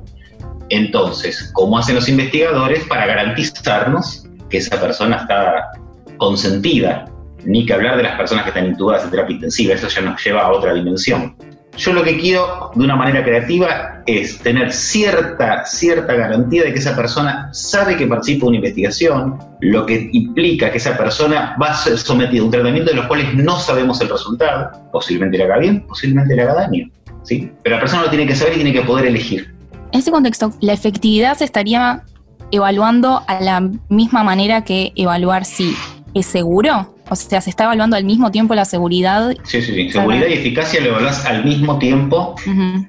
Entonces, 0.69 1.53
¿cómo 1.55 1.79
hacen 1.79 1.95
los 1.95 2.09
investigadores 2.09 2.85
para 2.87 3.07
garantizarnos 3.07 4.27
que 4.51 4.59
esa 4.59 4.81
persona 4.81 5.19
está 5.19 5.71
consentida? 6.17 7.05
Ni 7.45 7.65
que 7.65 7.73
hablar 7.73 7.97
de 7.97 8.03
las 8.03 8.17
personas 8.17 8.43
que 8.43 8.51
están 8.51 8.67
intubadas 8.67 9.05
en 9.05 9.11
terapia 9.13 9.35
intensiva, 9.37 9.75
eso 9.75 9.87
ya 9.87 10.01
nos 10.01 10.25
lleva 10.25 10.43
a 10.43 10.51
otra 10.51 10.75
dimensión. 10.75 11.37
Yo 11.77 11.93
lo 11.93 12.03
que 12.03 12.19
quiero 12.19 12.71
de 12.75 12.85
una 12.85 12.97
manera 12.97 13.23
creativa 13.23 14.03
es 14.07 14.39
tener 14.39 14.73
cierta, 14.73 15.65
cierta 15.67 16.15
garantía 16.15 16.65
de 16.65 16.73
que 16.73 16.79
esa 16.79 16.97
persona 16.97 17.51
sabe 17.53 17.97
que 17.97 18.07
participa 18.07 18.45
en 18.45 18.49
una 18.49 18.57
investigación, 18.57 19.39
lo 19.61 19.85
que 19.85 20.09
implica 20.13 20.71
que 20.71 20.79
esa 20.79 20.97
persona 20.97 21.55
va 21.61 21.69
a 21.69 21.77
ser 21.77 21.99
sometida 21.99 22.41
a 22.41 22.45
un 22.45 22.51
tratamiento 22.51 22.91
de 22.91 22.97
los 22.97 23.07
cuales 23.07 23.35
no 23.35 23.59
sabemos 23.59 24.01
el 24.01 24.09
resultado. 24.09 24.71
Posiblemente 24.91 25.37
le 25.37 25.45
haga 25.45 25.59
bien, 25.59 25.87
posiblemente 25.87 26.35
le 26.35 26.43
haga 26.43 26.55
daño. 26.55 26.91
¿sí? 27.25 27.51
Pero 27.63 27.77
la 27.77 27.81
persona 27.81 28.03
lo 28.05 28.11
tiene 28.11 28.27
que 28.27 28.35
saber 28.35 28.55
y 28.55 28.57
tiene 28.57 28.73
que 28.73 28.83
poder 28.83 29.07
elegir. 29.07 29.55
En 29.93 30.01
ese 30.01 30.11
contexto, 30.11 30.53
¿la 30.61 30.73
efectividad 30.73 31.37
se 31.37 31.45
estaría 31.45 32.03
evaluando 32.51 33.23
a 33.27 33.41
la 33.41 33.61
misma 33.89 34.25
manera 34.25 34.65
que 34.65 34.93
evaluar 34.97 35.45
si 35.45 35.75
es 36.15 36.27
seguro? 36.27 36.96
O 37.09 37.15
sea, 37.15 37.41
se 37.41 37.51
está 37.51 37.65
evaluando 37.65 37.97
al 37.97 38.05
mismo 38.05 38.31
tiempo 38.31 38.55
la 38.55 38.65
seguridad. 38.65 39.33
Sí, 39.45 39.63
sí, 39.63 39.75
sí. 39.75 39.91
Seguridad 39.91 40.27
y 40.27 40.35
eficacia 40.35 40.81
lo 40.81 40.89
evaluás 40.89 41.25
al 41.25 41.45
mismo 41.45 41.79
tiempo. 41.79 42.35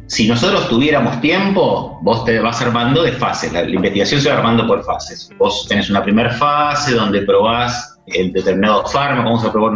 Si 0.08 0.28
nosotros 0.28 0.70
tuviéramos 0.70 1.22
tiempo, 1.22 2.00
vos 2.02 2.26
te 2.26 2.40
vas 2.40 2.62
armando 2.62 3.04
de 3.04 3.12
fases. 3.12 3.54
La, 3.54 3.64
investigación 3.64 4.22
se 4.22 4.30
va 4.30 4.38
armando 4.38 4.66
por 4.66 4.84
fases. 4.84 5.30
Vos 5.38 5.68
tenés 5.70 5.90
una 5.90 6.04
primera 6.04 6.32
fase 6.32 6.94
donde 6.94 7.22
probás 7.22 8.00
el 8.08 8.34
determinado 8.34 8.86
fármaco. 8.88 9.30
Vamos 9.30 9.46
a 9.46 9.52
probar 9.52 9.74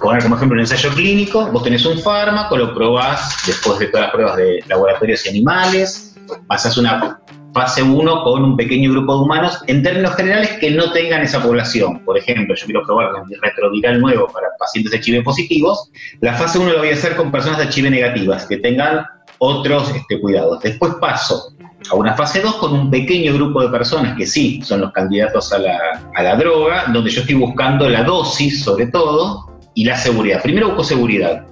poner 0.00 0.22
como 0.22 0.36
ejemplo 0.36 0.54
un 0.54 0.60
ensayo 0.60 0.90
clínico. 0.90 1.46
Vos 1.52 1.62
tenés 1.62 1.84
un 1.86 1.98
fármaco, 1.98 2.56
lo 2.56 2.74
probás 2.74 3.36
después 3.46 3.78
de 3.78 3.86
todas 3.86 4.06
las 4.06 4.12
pruebas 4.12 4.36
de 4.36 4.64
laboratorios 4.68 5.24
y 5.26 5.28
animales. 5.28 6.16
Pasás 6.48 6.76
una 6.76 7.20
fase 7.52 7.82
1 7.82 8.22
con 8.22 8.44
un 8.44 8.56
pequeño 8.56 8.92
grupo 8.92 9.16
de 9.16 9.22
humanos, 9.22 9.62
en 9.66 9.82
términos 9.82 10.14
generales 10.14 10.50
que 10.60 10.70
no 10.70 10.92
tengan 10.92 11.22
esa 11.22 11.42
población. 11.42 12.04
Por 12.04 12.16
ejemplo, 12.18 12.54
yo 12.54 12.64
quiero 12.64 12.82
probar 12.84 13.14
un 13.14 13.30
retroviral 13.40 14.00
nuevo 14.00 14.28
para 14.28 14.48
pacientes 14.58 14.92
de 14.92 14.98
HIV 14.98 15.24
positivos. 15.24 15.90
La 16.20 16.34
fase 16.34 16.58
1 16.58 16.72
la 16.72 16.78
voy 16.78 16.90
a 16.90 16.94
hacer 16.94 17.16
con 17.16 17.30
personas 17.30 17.58
de 17.58 17.64
HIV 17.64 17.90
negativas, 17.90 18.46
que 18.46 18.58
tengan 18.58 19.06
otros 19.38 19.94
este, 19.94 20.20
cuidados. 20.20 20.62
Después 20.62 20.94
paso 21.00 21.54
a 21.90 21.94
una 21.94 22.14
fase 22.14 22.40
2 22.40 22.56
con 22.56 22.72
un 22.72 22.90
pequeño 22.90 23.32
grupo 23.34 23.62
de 23.62 23.68
personas 23.68 24.16
que 24.16 24.26
sí 24.26 24.60
son 24.62 24.82
los 24.82 24.92
candidatos 24.92 25.52
a 25.52 25.58
la, 25.58 25.78
a 26.14 26.22
la 26.22 26.36
droga, 26.36 26.84
donde 26.92 27.10
yo 27.10 27.22
estoy 27.22 27.36
buscando 27.36 27.88
la 27.88 28.04
dosis 28.04 28.62
sobre 28.62 28.86
todo 28.86 29.50
y 29.74 29.84
la 29.84 29.96
seguridad. 29.96 30.42
Primero 30.42 30.68
busco 30.68 30.84
seguridad, 30.84 31.46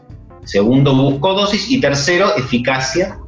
segundo 0.44 0.94
busco 0.94 1.32
dosis 1.32 1.70
y 1.70 1.80
tercero 1.80 2.36
eficacia 2.36 3.18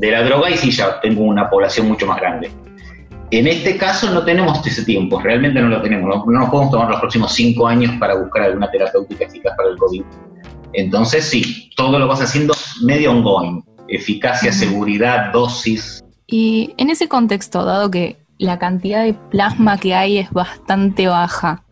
de 0.00 0.10
la 0.10 0.22
droga 0.22 0.50
y 0.50 0.56
sí 0.56 0.70
ya 0.70 0.98
tengo 1.00 1.22
una 1.24 1.48
población 1.48 1.86
mucho 1.86 2.06
más 2.06 2.18
grande. 2.18 2.50
En 3.30 3.46
este 3.46 3.76
caso 3.76 4.10
no 4.10 4.24
tenemos 4.24 4.66
ese 4.66 4.84
tiempo, 4.84 5.20
realmente 5.20 5.60
no 5.60 5.68
lo 5.68 5.82
tenemos, 5.82 6.08
no, 6.26 6.26
nos 6.26 6.50
podemos 6.50 6.72
tomar 6.72 6.88
los 6.88 7.00
próximos 7.00 7.32
cinco 7.32 7.68
años 7.68 7.92
para 8.00 8.14
buscar 8.16 8.44
alguna 8.44 8.70
terapéutica 8.70 9.26
eficaz 9.26 9.54
para 9.56 9.68
el 9.68 9.76
COVID. 9.76 10.02
Entonces 10.72 11.26
sí, 11.26 11.70
todo 11.76 11.98
lo 11.98 12.08
vas 12.08 12.22
haciendo 12.22 12.54
medio 12.82 13.12
ongoing, 13.12 13.62
eficacia, 13.88 14.52
seguridad, 14.52 15.32
dosis. 15.32 16.02
Y 16.26 16.72
en 16.78 16.90
ese 16.90 17.06
contexto, 17.06 17.64
dado 17.64 17.90
que 17.90 18.16
la 18.38 18.58
cantidad 18.58 19.04
de 19.04 19.14
plasma 19.14 19.78
que 19.78 19.94
hay 19.94 20.18
es 20.18 20.30
bastante 20.30 21.06
baja, 21.08 21.62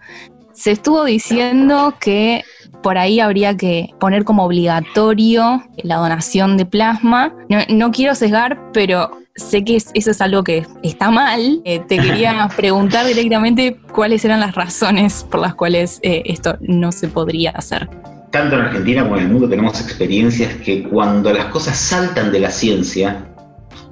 se 0.53 0.73
estuvo 0.73 1.05
diciendo 1.05 1.95
que 1.99 2.45
por 2.83 2.99
ahí 2.99 3.21
habría 3.21 3.57
que 3.57 3.95
poner 3.99 4.25
como 4.25 4.45
obligatorio 4.45 5.63
la 5.83 5.97
donación 5.97 6.57
de 6.57 6.67
plasma. 6.67 7.35
No, 7.69 7.91
quiero 7.91 8.15
sesgar, 8.15 8.59
pero 8.73 9.11
sé 9.37 9.65
que 9.65 9.77
eso 9.77 9.91
es 9.95 10.21
algo 10.21 10.45
que 10.45 10.67
está 10.83 11.11
mal. 11.11 11.61
Eh, 11.65 11.81
te 11.81 11.99
quería 12.01 12.49
preguntar 12.57 13.07
directamente 13.07 13.79
cuáles 13.93 14.25
eran 14.25 14.41
las 14.41 14.55
razones 14.55 15.27
por 15.31 15.41
las 15.41 15.55
cuales 15.55 16.01
eh, 16.03 16.23
esto 16.27 16.57
no 16.61 16.93
se 16.93 17.09
podría 17.09 17.51
hacer. 17.51 17.89
Tanto 18.31 18.57
en 18.57 18.63
Argentina 18.63 19.05
como 19.05 19.17
en 19.17 19.23
el 19.23 19.33
mundo 19.33 19.49
tenemos 19.49 19.81
experiencias 19.81 20.55
que 20.57 20.83
cuando 20.83 21.33
las 21.33 21.47
cosas 21.47 21.79
saltan 21.79 22.31
de 22.31 22.41
la 22.41 22.51
ciencia 22.51 23.25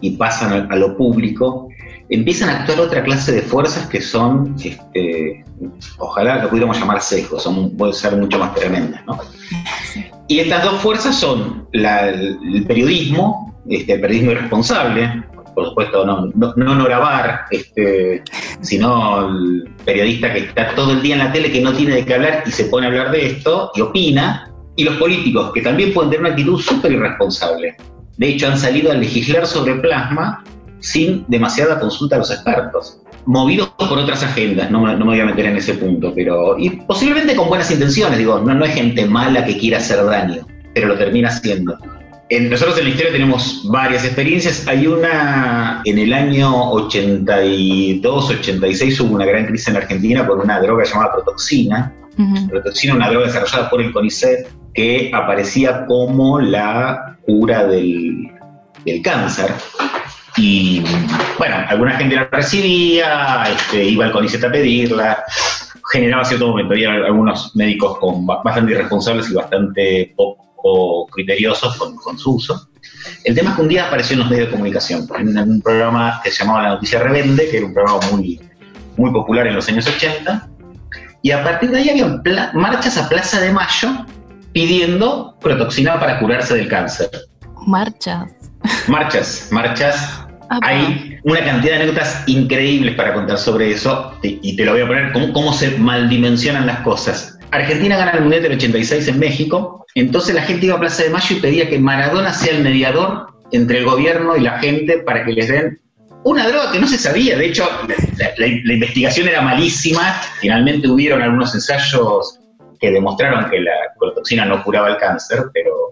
y 0.03 0.11
pasan 0.13 0.71
a 0.71 0.77
lo 0.77 0.97
público, 0.97 1.69
empiezan 2.09 2.51
a 2.51 2.61
actuar 2.61 2.81
otra 2.81 3.03
clase 3.03 3.33
de 3.33 3.43
fuerzas 3.43 3.89
que 3.89 4.01
son, 4.01 4.55
este, 4.63 5.45
ojalá 5.99 6.43
lo 6.43 6.49
pudiéramos 6.49 6.79
llamar 6.79 7.01
sesgos, 7.01 7.43
son, 7.43 7.77
pueden 7.77 7.95
ser 7.95 8.17
mucho 8.17 8.39
más 8.39 8.55
tremendas. 8.55 9.05
¿no? 9.07 9.19
Y 10.29 10.41
estas 10.41 10.65
dos 10.65 10.81
fuerzas 10.81 11.19
son 11.19 11.69
el 11.73 12.65
periodismo, 12.67 13.61
este, 13.69 13.95
el 13.95 14.01
periodismo 14.01 14.33
irresponsable, 14.33 15.25
por 15.55 15.69
supuesto 15.69 16.05
no, 16.05 16.31
no, 16.35 16.55
no 16.55 16.85
grabar, 16.85 17.47
este, 17.51 18.23
sino 18.61 19.27
el 19.27 19.71
periodista 19.85 20.33
que 20.33 20.41
está 20.41 20.75
todo 20.75 20.93
el 20.93 21.03
día 21.03 21.15
en 21.15 21.25
la 21.25 21.33
tele 21.33 21.51
que 21.51 21.63
no 21.63 21.73
tiene 21.73 21.95
de 21.95 22.05
qué 22.05 22.15
hablar 22.15 22.43
y 22.47 22.51
se 22.51 22.65
pone 22.65 22.87
a 22.87 22.91
hablar 22.91 23.11
de 23.11 23.27
esto 23.27 23.73
y 23.75 23.81
opina, 23.81 24.53
y 24.77 24.85
los 24.85 24.97
políticos 24.97 25.53
que 25.55 25.63
también 25.63 25.95
pueden 25.95 26.11
tener 26.11 26.27
una 26.27 26.31
actitud 26.31 26.61
súper 26.61 26.93
irresponsable. 26.93 27.75
De 28.19 28.29
hecho, 28.29 28.49
han 28.49 28.59
salido 28.59 28.93
a 28.93 28.95
legislar 28.95 29.47
sobre 29.47 29.77
plasma 29.77 30.45
sin 30.81 31.25
demasiada 31.29 31.81
consulta 31.81 32.17
a 32.17 32.19
los 32.21 32.31
expertos, 32.31 33.01
movidos 33.27 33.71
por 33.71 33.99
otras 33.99 34.23
agendas, 34.23 34.71
no, 34.71 34.81
me 34.81 35.05
voy 35.05 35.21
a 35.21 35.27
meter 35.27 35.47
en 35.47 35.57
ese 35.57 35.75
punto, 35.75 36.13
pero 36.15 36.59
y 36.59 36.71
posiblemente 36.71 37.35
con 37.35 37.49
buenas 37.49 37.71
intenciones, 37.71 38.19
digo, 38.19 38.39
no, 38.41 38.55
no 38.55 38.65
es 38.65 38.75
gente 38.75 39.05
mala 39.07 39.45
que 39.45 39.59
quiera 39.59 39.79
hacer 39.79 40.05
daño, 40.05 40.47
pero 40.75 40.89
lo 40.89 40.97
termina 40.97 41.29
haciendo. 41.29 41.77
En, 42.29 42.51
nosotros 42.51 42.77
en 42.79 42.85
la 42.85 42.91
historia 42.91 43.13
tenemos 43.13 43.63
varias 43.69 44.05
experiencias. 44.05 44.67
Hay 44.67 44.87
una, 44.87 45.81
en 45.85 45.99
el 45.99 46.13
año 46.13 46.71
82, 46.73 48.31
86 48.31 49.01
hubo 49.01 49.15
una 49.15 49.27
gran 49.27 49.47
crisis 49.47 49.69
en 49.69 49.77
Argentina 49.77 50.27
por 50.27 50.39
una 50.39 50.61
droga 50.61 50.85
llamada 50.85 51.13
protoxina. 51.13 51.93
Protoxina, 52.49 52.95
una 52.95 53.11
droga 53.11 53.27
desarrollada 53.27 53.71
por 53.71 53.81
el 53.81 53.93
CONICET 53.93 54.49
que 54.75 55.11
aparecía 55.15 55.87
como 55.87 56.41
la 56.41 57.17
cura 57.27 57.67
del, 57.67 58.33
del 58.85 59.03
cáncer. 59.03 59.53
Y 60.37 60.85
bueno, 61.39 61.57
alguna 61.69 61.97
gente 61.97 62.15
la 62.15 62.29
recibía, 62.31 63.45
este, 63.49 63.85
iba 63.85 64.05
al 64.05 64.13
CONICET 64.13 64.45
a 64.45 64.53
pedirla, 64.53 65.25
generaba 65.91 66.25
cierto 66.25 66.49
momento. 66.49 66.75
Había 66.75 66.91
algunos 66.93 67.57
médicos 67.57 67.99
con, 67.99 68.27
bastante 68.27 68.73
irresponsables 68.73 69.31
y 69.31 69.35
bastante 69.35 70.15
poco 70.17 71.07
criteriosos 71.07 71.77
con, 71.77 72.19
su 72.19 72.35
uso. 72.35 72.69
El 73.25 73.35
tema 73.35 73.51
es 73.51 73.57
que 73.57 73.63
un 73.63 73.69
día 73.69 73.87
apareció 73.87 74.15
en 74.15 74.21
los 74.21 74.31
medios 74.31 74.47
de 74.47 74.53
comunicación, 74.53 75.09
en 75.19 75.39
un 75.39 75.63
programa 75.63 76.21
que 76.23 76.31
se 76.31 76.45
llamaba 76.45 76.63
La 76.63 76.69
Noticia 76.71 77.01
Rebelde, 77.01 77.49
que 77.49 77.59
era 77.59 77.67
un 77.67 77.73
programa 77.75 78.01
muy, 78.11 78.41
muy 78.97 79.13
popular 79.13 79.47
en 79.47 79.55
los 79.55 79.69
años 79.69 79.87
80, 79.87 80.49
y 81.23 81.31
a 81.31 81.43
partir 81.43 81.71
de 81.71 81.79
ahí 81.79 81.91
había 81.91 82.21
marchas 82.53 82.99
a 82.99 83.09
Plaza 83.09 83.41
de 83.41 83.53
Mayo 83.53 84.07
pidiendo 84.53 85.37
protoxina 85.41 85.99
para 85.99 86.19
curarse 86.19 86.55
del 86.55 86.69
cáncer. 86.69 87.11
Marchas. 87.67 88.33
Marchas, 88.89 89.49
marchas 89.51 90.26
hay 90.63 91.19
una 91.25 91.45
cantidad 91.45 91.77
de 91.77 91.83
anécdotas 91.83 92.25
increíbles 92.27 92.95
para 92.95 93.15
contar 93.15 93.39
sobre 93.39 93.73
eso 93.73 94.17
y 94.23 94.57
te 94.57 94.65
lo 94.65 94.73
voy 94.73 94.83
a 94.83 94.87
poner 94.87 95.13
cómo, 95.13 95.33
cómo 95.33 95.53
se 95.53 95.77
maldimensionan 95.79 96.67
las 96.67 96.81
cosas. 96.81 97.39
Argentina 97.51 97.97
gana 97.97 98.13
el 98.13 98.23
Mundial 98.23 98.43
del 98.43 98.53
86 98.53 99.09
en 99.09 99.19
México, 99.19 99.87
entonces 99.95 100.35
la 100.35 100.43
gente 100.43 100.67
iba 100.67 100.77
a 100.77 100.81
Plaza 100.81 101.05
de 101.05 101.11
Mayo 101.11 101.37
y 101.37 101.41
pedía 101.41 101.69
que 101.69 101.79
Maradona 101.79 102.33
sea 102.33 102.55
el 102.55 102.63
mediador 102.63 103.27
entre 103.53 103.79
el 103.79 103.85
gobierno 103.85 104.37
y 104.37 104.41
la 104.41 104.59
gente 104.59 104.99
para 104.99 105.25
que 105.25 105.33
les 105.33 105.49
den 105.49 105.81
una 106.25 106.49
droga 106.49 106.73
que 106.73 106.81
no 106.81 106.89
se 106.89 106.99
sabía. 106.99 107.39
De 107.39 107.47
hecho, 107.47 107.69
la, 108.37 108.47
investigación 108.47 109.29
era 109.29 109.43
malísima. 109.43 110.21
Finalmente 110.41 110.89
hubieron 110.89 111.23
algunos 111.23 111.55
ensayos 111.55 112.41
que 112.81 112.91
demostraron 112.91 113.49
que 113.49 113.61
la 113.61 113.73
colotoxina 113.97 114.45
no 114.45 114.63
curaba 114.65 114.89
el 114.89 114.97
cáncer, 114.97 115.45
pero 115.55 115.86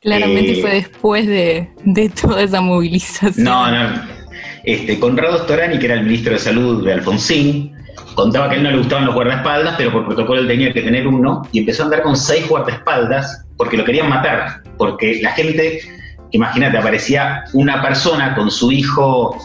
Claramente 0.00 0.60
fue 0.60 0.70
eh, 0.70 0.74
después 0.74 1.26
de, 1.26 2.12
toda 2.20 2.42
esa 2.42 2.60
movilización. 2.60 3.44
No, 3.44 3.70
no. 3.70 4.02
Este, 4.64 4.98
Conrado 5.00 5.42
Storani, 5.44 5.78
que 5.78 5.86
era 5.86 5.94
el 5.94 6.04
ministro 6.04 6.34
de 6.34 6.38
Salud 6.38 6.84
de 6.84 6.92
Alfonsín, 6.92 7.74
contaba 8.14 8.48
que 8.48 8.54
a 8.54 8.58
él 8.58 8.64
no 8.64 8.70
le 8.70 8.78
gustaban 8.78 9.06
los 9.06 9.14
guardaespaldas, 9.14 9.74
pero 9.76 9.92
por 9.92 10.06
protocolo 10.06 10.40
él 10.40 10.48
tenía 10.48 10.72
que 10.72 10.82
tener 10.82 11.06
uno, 11.06 11.42
y 11.52 11.60
empezó 11.60 11.82
a 11.82 11.86
andar 11.86 12.02
con 12.02 12.16
seis 12.16 12.48
guardaespaldas 12.48 13.44
porque 13.56 13.76
lo 13.76 13.84
querían 13.84 14.08
matar, 14.08 14.62
porque 14.76 15.20
la 15.22 15.32
gente, 15.32 15.80
imagínate, 16.30 16.78
aparecía 16.78 17.44
una 17.52 17.82
persona 17.82 18.34
con 18.34 18.50
su 18.50 18.70
hijo 18.70 19.36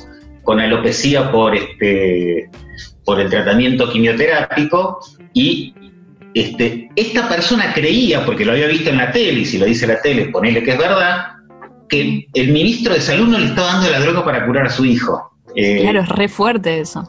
con 0.44 0.60
alopecia 0.60 1.32
por, 1.32 1.56
este, 1.56 2.50
por 3.06 3.20
el 3.20 3.30
tratamiento 3.30 3.90
quimioterápico 3.90 5.00
y 5.34 5.74
este, 6.34 6.90
esta 6.96 7.30
persona 7.30 7.74
creía, 7.74 8.26
porque 8.26 8.46
lo 8.46 8.54
había 8.54 8.68
visto 8.68 8.90
en 8.90 8.98
la 8.98 9.12
tele, 9.12 9.42
y 9.42 9.46
si 9.46 9.58
lo 9.58 9.66
dice 9.66 9.88
la 9.88 10.02
tele, 10.02 10.26
ponele 10.26 10.64
que 10.64 10.72
es 10.72 10.78
verdad, 10.78 11.28
que 11.90 12.28
el 12.34 12.48
ministro 12.52 12.94
de 12.94 13.02
Salud 13.02 13.28
no 13.28 13.40
le 13.40 13.48
estaba 13.48 13.74
dando 13.74 13.92
la 13.92 14.00
droga 14.00 14.26
para 14.26 14.46
curar 14.46 14.68
a 14.68 14.70
su 14.70 14.86
hijo. 14.86 15.32
Eh, 15.56 15.82
claro, 15.82 16.02
es 16.02 16.10
re 16.10 16.28
fuerte 16.28 16.80
eso. 16.80 17.08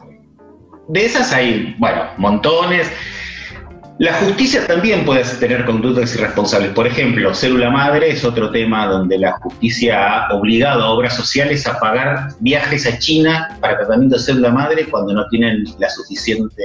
De 0.87 1.05
esas 1.05 1.33
hay, 1.33 1.75
bueno, 1.79 2.03
montones. 2.17 2.91
La 3.97 4.13
justicia 4.15 4.67
también 4.67 5.05
puede 5.05 5.23
tener 5.39 5.63
conductas 5.63 6.13
irresponsables. 6.15 6.71
Por 6.71 6.85
ejemplo, 6.85 7.33
célula 7.33 7.69
madre 7.69 8.09
es 8.09 8.25
otro 8.25 8.51
tema 8.51 8.87
donde 8.87 9.17
la 9.17 9.31
justicia 9.39 10.25
ha 10.27 10.33
obligado 10.33 10.83
a 10.83 10.89
obras 10.89 11.15
sociales 11.15 11.65
a 11.65 11.79
pagar 11.79 12.27
viajes 12.41 12.85
a 12.87 12.99
China 12.99 13.57
para 13.61 13.77
tratamiento 13.77 14.17
de 14.17 14.23
célula 14.23 14.51
madre 14.51 14.87
cuando 14.89 15.13
no 15.13 15.25
tienen 15.29 15.63
la 15.79 15.89
suficiente 15.89 16.61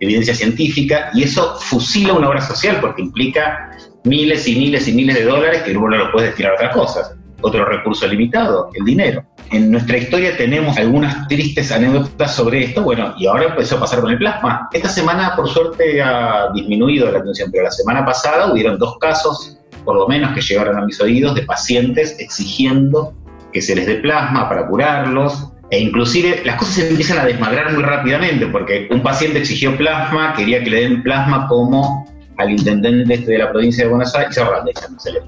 evidencia 0.00 0.34
científica 0.34 1.10
y 1.14 1.22
eso 1.22 1.54
fusila 1.60 2.14
una 2.14 2.28
obra 2.28 2.40
social 2.40 2.78
porque 2.80 3.02
implica 3.02 3.70
miles 4.02 4.48
y 4.48 4.56
miles 4.56 4.88
y 4.88 4.92
miles 4.92 5.14
de 5.14 5.24
dólares 5.24 5.62
que 5.62 5.72
luego 5.72 5.90
no 5.90 5.98
lo 5.98 6.10
puedes 6.10 6.30
destinar 6.30 6.52
a 6.52 6.54
otras 6.56 6.74
cosas. 6.74 7.19
Otro 7.42 7.64
recurso 7.64 8.06
limitado, 8.06 8.70
el 8.74 8.84
dinero. 8.84 9.24
En 9.50 9.70
nuestra 9.70 9.96
historia 9.96 10.36
tenemos 10.36 10.76
algunas 10.76 11.26
tristes 11.26 11.72
anécdotas 11.72 12.34
sobre 12.34 12.64
esto, 12.64 12.82
bueno, 12.82 13.14
y 13.18 13.26
ahora 13.26 13.46
empezó 13.46 13.76
a 13.76 13.80
pasar 13.80 14.00
con 14.00 14.10
el 14.10 14.18
plasma. 14.18 14.68
Esta 14.72 14.88
semana, 14.88 15.34
por 15.34 15.48
suerte, 15.48 16.00
ha 16.02 16.50
disminuido 16.54 17.10
la 17.10 17.18
atención, 17.18 17.50
pero 17.50 17.64
la 17.64 17.70
semana 17.70 18.04
pasada 18.04 18.52
hubieron 18.52 18.78
dos 18.78 18.98
casos, 18.98 19.58
por 19.84 19.96
lo 19.96 20.06
menos, 20.06 20.32
que 20.34 20.40
llegaron 20.40 20.78
a 20.78 20.84
mis 20.84 21.00
oídos 21.00 21.34
de 21.34 21.42
pacientes 21.42 22.16
exigiendo 22.20 23.14
que 23.52 23.60
se 23.60 23.74
les 23.74 23.86
dé 23.86 23.96
plasma 23.96 24.48
para 24.48 24.66
curarlos, 24.68 25.50
e 25.70 25.78
inclusive 25.78 26.42
las 26.44 26.56
cosas 26.56 26.74
se 26.74 26.88
empiezan 26.88 27.18
a 27.18 27.24
desmadrar 27.24 27.72
muy 27.72 27.82
rápidamente, 27.82 28.46
porque 28.46 28.88
un 28.90 29.02
paciente 29.02 29.38
exigió 29.38 29.76
plasma, 29.76 30.34
quería 30.34 30.62
que 30.62 30.70
le 30.70 30.80
den 30.82 31.02
plasma 31.02 31.46
como 31.48 32.09
al 32.40 32.50
intendente 32.50 33.14
este 33.14 33.32
de 33.32 33.38
la 33.38 33.50
provincia 33.50 33.84
de 33.84 33.90
Buenos 33.90 34.14
Aires, 34.14 34.30
Isaurralde, 34.32 34.72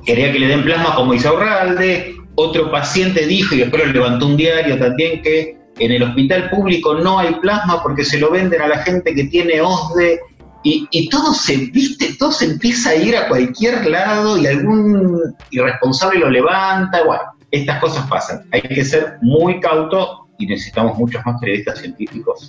quería 0.05 0.33
que 0.33 0.39
le 0.39 0.49
den 0.49 0.65
plasma 0.65 0.95
como 0.95 1.15
Isaurralde, 1.15 2.17
otro 2.37 2.71
paciente 2.71 3.27
dijo, 3.27 3.55
y 3.55 3.59
después 3.59 3.87
lo 3.87 3.93
levantó 3.93 4.27
un 4.27 4.37
diario 4.37 4.79
también, 4.79 5.23
que 5.23 5.59
en 5.79 5.93
el 5.93 6.03
hospital 6.03 6.49
público 6.51 6.95
no 6.95 7.19
hay 7.19 7.35
plasma 7.35 7.83
porque 7.83 8.05
se 8.05 8.19
lo 8.19 8.31
venden 8.31 8.63
a 8.63 8.69
la 8.69 8.79
gente 8.79 9.15
que 9.15 9.25
tiene 9.25 9.61
OSDE, 9.61 10.21
y, 10.65 10.87
y, 10.93 11.09
todo 11.09 11.35
se, 11.35 11.57
viste, 11.57 12.15
todo 12.19 12.31
se 12.31 12.45
empieza 12.45 12.91
a 12.91 12.95
ir 12.95 13.17
a 13.17 13.27
cualquier 13.29 13.85
lado 13.85 14.39
y 14.39 14.47
algún 14.47 15.35
irresponsable 15.51 16.21
lo 16.21 16.31
levanta, 16.31 17.03
bueno, 17.03 17.23
estas 17.51 17.81
cosas 17.81 18.07
pasan. 18.09 18.43
Hay 18.53 18.63
que 18.63 18.85
ser 18.85 19.17
muy 19.23 19.59
cauto 19.59 20.29
y 20.39 20.47
necesitamos 20.47 20.97
muchos 20.97 21.21
más 21.27 21.41
periodistas 21.41 21.81
científicos 21.81 22.49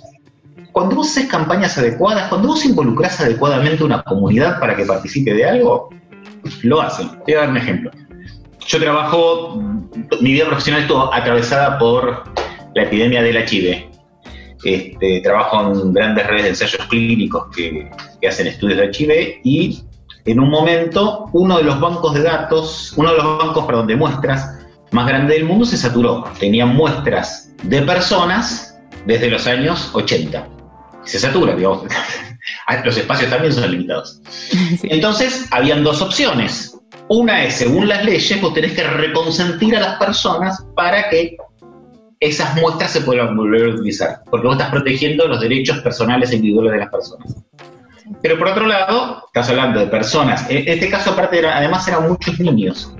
cuando 0.74 0.96
vos 0.96 1.08
haces 1.08 1.26
campañas 1.26 1.78
adecuadas, 1.78 2.28
cuando 2.28 2.48
vos 2.48 2.64
involucras 2.64 3.20
adecuadamente 3.20 3.84
a 3.84 3.86
una 3.86 4.02
comunidad 4.02 4.58
para 4.58 4.74
que 4.74 4.84
participe 4.84 5.32
de 5.32 5.48
algo, 5.48 5.88
lo 6.62 6.82
hacen. 6.82 7.10
Te 7.24 7.32
voy 7.32 7.34
a 7.34 7.40
dar 7.42 7.50
un 7.50 7.56
ejemplo. 7.56 7.90
Yo 8.66 8.80
trabajo, 8.80 9.62
mi 10.20 10.32
vida 10.32 10.46
profesional 10.46 10.82
estuvo 10.82 11.14
atravesada 11.14 11.78
por 11.78 12.24
la 12.74 12.82
epidemia 12.82 13.22
del 13.22 13.36
HIV. 13.36 13.88
Este, 14.64 15.20
trabajo 15.20 15.60
en 15.60 15.92
grandes 15.92 16.26
redes 16.26 16.42
de 16.42 16.48
ensayos 16.48 16.84
clínicos 16.88 17.46
que, 17.54 17.88
hacen 18.26 18.48
estudios 18.48 18.78
de 18.78 18.86
HIV 18.86 19.40
y 19.44 19.84
en 20.24 20.40
un 20.40 20.48
momento 20.48 21.26
uno 21.34 21.58
de 21.58 21.62
los 21.62 21.78
bancos 21.78 22.14
de 22.14 22.22
datos, 22.22 22.94
uno 22.96 23.12
de 23.12 23.18
los 23.18 23.38
bancos, 23.38 23.64
perdón, 23.66 23.86
de 23.86 23.94
muestras 23.94 24.66
más 24.90 25.06
grande 25.06 25.34
del 25.34 25.44
mundo 25.44 25.66
se 25.66 25.76
saturó. 25.76 26.24
Tenían 26.40 26.74
muestras 26.74 27.54
de 27.62 27.82
personas 27.82 28.76
desde 29.06 29.30
los 29.30 29.46
años 29.46 29.90
80 29.92 30.53
se 31.04 31.18
satura, 31.18 31.54
digamos. 31.54 31.84
Los 32.84 32.96
espacios 32.96 33.30
también 33.30 33.52
son 33.52 33.70
limitados. 33.70 34.20
Entonces, 34.82 35.46
habían 35.50 35.84
dos 35.84 36.02
opciones. 36.02 36.78
Una 37.08 37.44
es, 37.44 37.56
según 37.56 37.88
las 37.88 38.04
leyes, 38.04 38.40
vos 38.40 38.54
tenés 38.54 38.72
que 38.72 38.82
reconsentir 38.82 39.76
a 39.76 39.80
las 39.80 39.98
personas 39.98 40.64
para 40.74 41.10
que 41.10 41.36
esas 42.18 42.56
muestras 42.56 42.92
se 42.92 43.02
puedan 43.02 43.36
volver 43.36 43.66
a 43.66 43.74
utilizar, 43.74 44.22
porque 44.30 44.46
vos 44.46 44.56
estás 44.56 44.70
protegiendo 44.70 45.28
los 45.28 45.40
derechos 45.40 45.80
personales 45.80 46.30
e 46.30 46.36
individuales 46.36 46.72
de 46.72 46.78
las 46.78 46.88
personas. 46.88 47.36
Pero 48.22 48.38
por 48.38 48.48
otro 48.48 48.66
lado, 48.66 49.22
estás 49.26 49.50
hablando 49.50 49.80
de 49.80 49.86
personas, 49.88 50.48
en 50.48 50.66
este 50.66 50.88
caso 50.88 51.10
aparte 51.10 51.46
además 51.46 51.86
eran 51.88 52.08
muchos 52.08 52.40
niños, 52.40 52.94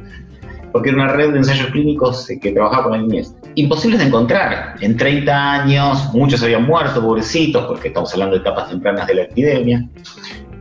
porque 0.72 0.90
era 0.90 0.98
una 0.98 1.12
red 1.12 1.32
de 1.32 1.38
ensayos 1.38 1.68
clínicos 1.68 2.28
que 2.42 2.52
trabajaba 2.52 2.84
con 2.84 2.92
la 2.92 2.98
niñez 2.98 3.34
imposibles 3.54 4.00
de 4.00 4.06
encontrar. 4.06 4.76
En 4.80 4.96
30 4.96 5.52
años 5.52 6.12
muchos 6.12 6.42
habían 6.42 6.66
muerto, 6.66 7.02
pobrecitos, 7.02 7.66
porque 7.66 7.88
estamos 7.88 8.12
hablando 8.12 8.36
de 8.36 8.40
etapas 8.40 8.68
tempranas 8.68 9.06
de 9.06 9.14
la 9.14 9.22
epidemia. 9.22 9.88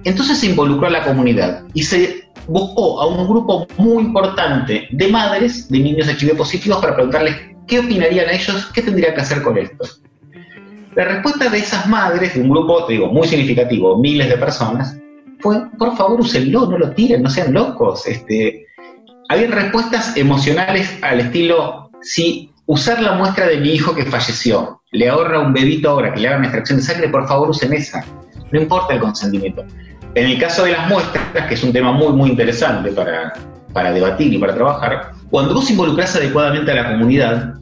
Entonces 0.03 0.39
se 0.39 0.47
involucró 0.47 0.87
a 0.87 0.91
la 0.91 1.03
comunidad 1.03 1.63
y 1.73 1.83
se 1.83 2.29
buscó 2.47 3.01
a 3.01 3.07
un 3.07 3.27
grupo 3.27 3.67
muy 3.77 4.03
importante 4.03 4.87
de 4.91 5.07
madres 5.07 5.69
de 5.69 5.79
niños 5.79 6.07
HIV 6.07 6.35
positivos 6.35 6.79
para 6.81 6.95
preguntarles 6.95 7.35
qué 7.67 7.79
opinarían 7.79 8.29
ellos, 8.29 8.69
qué 8.73 8.81
tendrían 8.81 9.13
que 9.15 9.21
hacer 9.21 9.41
con 9.41 9.57
esto. 9.57 9.85
La 10.95 11.05
respuesta 11.05 11.49
de 11.49 11.57
esas 11.57 11.87
madres, 11.87 12.35
de 12.35 12.41
un 12.41 12.49
grupo, 12.49 12.85
te 12.85 12.93
digo, 12.93 13.07
muy 13.07 13.27
significativo, 13.27 13.97
miles 13.97 14.29
de 14.29 14.37
personas, 14.37 14.95
fue, 15.39 15.57
por 15.77 15.95
favor, 15.97 16.21
úsenlo, 16.21 16.67
no 16.67 16.77
lo 16.77 16.91
tiren, 16.91 17.23
no 17.23 17.29
sean 17.29 17.53
locos. 17.53 18.05
Este, 18.05 18.67
habían 19.29 19.51
respuestas 19.51 20.15
emocionales 20.15 20.95
al 21.01 21.21
estilo, 21.21 21.89
sí, 22.01 22.52
usar 22.65 23.01
la 23.01 23.13
muestra 23.13 23.47
de 23.47 23.57
mi 23.57 23.71
hijo 23.71 23.93
que 23.95 24.05
falleció, 24.05 24.81
le 24.91 25.09
ahorra 25.09 25.39
un 25.39 25.53
bebito 25.53 25.89
ahora 25.89 26.13
que 26.13 26.21
le 26.21 26.27
hagan 26.27 26.43
extracción 26.43 26.79
de 26.79 26.85
sangre, 26.85 27.09
por 27.09 27.27
favor 27.27 27.49
usen 27.49 27.73
esa. 27.73 28.03
No 28.51 28.61
importa 28.61 28.93
el 28.93 28.99
consentimiento. 28.99 29.65
En 30.15 30.27
el 30.27 30.39
caso 30.39 30.65
de 30.65 30.73
las 30.73 30.87
muestras, 30.87 31.47
que 31.47 31.55
es 31.55 31.63
un 31.63 31.73
tema 31.73 31.91
muy, 31.91 32.13
muy 32.13 32.29
interesante 32.29 32.91
para, 32.91 33.33
para 33.73 33.91
debatir 33.91 34.31
y 34.33 34.37
para 34.37 34.53
trabajar, 34.53 35.11
cuando 35.31 35.55
vos 35.55 35.69
involucras 35.69 36.15
adecuadamente 36.15 36.71
a 36.71 36.75
la 36.75 36.91
comunidad, 36.91 37.55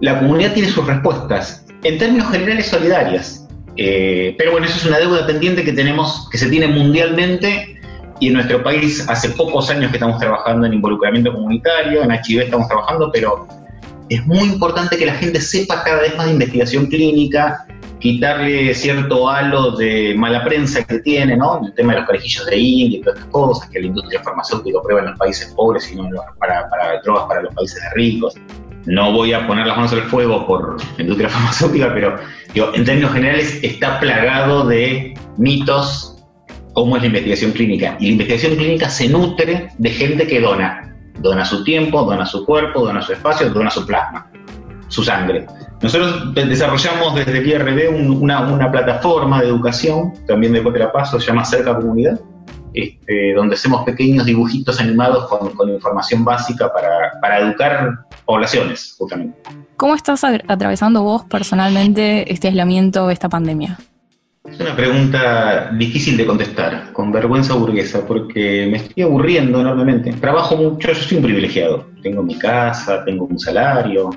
la 0.00 0.18
comunidad 0.18 0.52
tiene 0.52 0.68
sus 0.68 0.84
respuestas, 0.86 1.64
en 1.84 1.98
términos 1.98 2.30
generales 2.30 2.66
solidarias. 2.66 3.46
Eh, 3.76 4.34
pero 4.38 4.52
bueno, 4.52 4.66
eso 4.66 4.76
es 4.76 4.86
una 4.86 4.98
deuda 4.98 5.26
pendiente 5.26 5.64
que 5.64 5.72
tenemos, 5.72 6.28
que 6.30 6.38
se 6.38 6.48
tiene 6.48 6.68
mundialmente 6.68 7.80
y 8.20 8.28
en 8.28 8.34
nuestro 8.34 8.62
país 8.62 9.04
hace 9.08 9.30
pocos 9.30 9.68
años 9.70 9.90
que 9.90 9.96
estamos 9.96 10.18
trabajando 10.20 10.66
en 10.66 10.74
involucramiento 10.74 11.32
comunitario, 11.32 12.02
en 12.02 12.10
HIV 12.10 12.42
estamos 12.42 12.68
trabajando, 12.68 13.10
pero 13.12 13.46
es 14.08 14.26
muy 14.26 14.40
importante 14.40 14.96
que 14.96 15.06
la 15.06 15.14
gente 15.14 15.40
sepa 15.40 15.82
cada 15.82 16.02
vez 16.02 16.16
más 16.16 16.26
de 16.26 16.32
investigación 16.32 16.86
clínica, 16.86 17.66
quitarle 18.00 18.74
cierto 18.74 19.28
halo 19.28 19.72
de 19.72 20.14
mala 20.16 20.44
prensa 20.44 20.84
que 20.84 20.98
tiene, 20.98 21.36
¿no? 21.36 21.60
El 21.64 21.72
tema 21.74 21.94
de 21.94 22.00
los 22.00 22.06
parejillos 22.06 22.44
de 22.46 22.58
India 22.58 22.98
y 22.98 23.02
todas 23.02 23.18
estas 23.18 23.32
cosas, 23.32 23.70
que 23.70 23.80
la 23.80 23.86
industria 23.86 24.22
farmacéutica 24.22 24.78
prueba 24.82 25.00
en 25.00 25.10
los 25.10 25.18
países 25.18 25.52
pobres 25.56 25.90
y 25.90 25.96
no 25.96 26.08
para, 26.38 26.68
para 26.68 27.00
drogas 27.02 27.24
para 27.26 27.42
los 27.42 27.54
países 27.54 27.82
ricos. 27.94 28.34
No 28.84 29.12
voy 29.12 29.32
a 29.32 29.46
poner 29.46 29.66
las 29.66 29.76
manos 29.76 29.92
al 29.94 30.02
fuego 30.02 30.46
por 30.46 30.76
la 30.96 31.02
industria 31.02 31.28
farmacéutica, 31.30 31.94
pero 31.94 32.18
en 32.54 32.84
términos 32.84 33.12
generales 33.12 33.58
está 33.62 33.98
plagado 34.00 34.66
de 34.66 35.14
mitos 35.38 36.10
como 36.74 36.96
es 36.96 37.02
la 37.02 37.06
investigación 37.06 37.52
clínica. 37.52 37.96
Y 38.00 38.06
la 38.06 38.12
investigación 38.12 38.56
clínica 38.56 38.90
se 38.90 39.08
nutre 39.08 39.68
de 39.78 39.90
gente 39.90 40.26
que 40.26 40.40
dona 40.40 40.93
Dona 41.24 41.42
su 41.42 41.64
tiempo, 41.64 42.04
dona 42.04 42.26
su 42.26 42.44
cuerpo, 42.44 42.84
dona 42.84 43.00
su 43.00 43.14
espacio, 43.14 43.48
dona 43.48 43.70
su 43.70 43.86
plasma, 43.86 44.30
su 44.88 45.02
sangre. 45.02 45.46
Nosotros 45.80 46.34
desarrollamos 46.34 47.14
desde 47.14 47.38
el 47.38 47.88
una, 47.88 48.70
plataforma 48.70 49.40
de 49.40 49.48
educación, 49.48 50.12
también 50.26 50.52
de 50.52 50.60
Paso, 50.92 51.18
se 51.18 51.28
llama 51.28 51.42
Cerca 51.46 51.76
Comunidad, 51.76 52.20
este, 52.74 53.32
donde 53.32 53.54
hacemos 53.54 53.84
pequeños 53.84 54.26
dibujitos 54.26 54.78
animados 54.78 55.26
con, 55.28 55.70
información 55.70 56.26
básica 56.26 56.70
para, 56.70 57.18
para, 57.22 57.38
educar 57.38 58.04
poblaciones, 58.26 58.94
justamente. 58.98 59.38
¿Cómo 59.78 59.94
estás 59.94 60.24
atravesando 60.24 61.02
vos 61.02 61.24
personalmente 61.24 62.30
este 62.30 62.48
aislamiento, 62.48 63.08
esta 63.08 63.30
pandemia? 63.30 63.78
Es 64.44 64.60
una 64.60 64.76
pregunta 64.76 65.70
difícil 65.72 66.18
de 66.18 66.26
contestar, 66.26 66.92
con 66.92 67.10
vergüenza 67.10 67.54
burguesa, 67.54 68.06
porque 68.06 68.68
me 68.70 68.76
estoy 68.76 69.04
aburriendo 69.04 69.58
enormemente. 69.58 70.12
Trabajo 70.12 70.54
mucho, 70.54 70.88
yo 70.88 70.94
soy 70.94 71.16
un 71.16 71.24
privilegiado. 71.24 71.86
Tengo 72.02 72.22
mi 72.22 72.36
casa, 72.38 73.02
tengo 73.06 73.24
un 73.24 73.38
salario, 73.38 74.10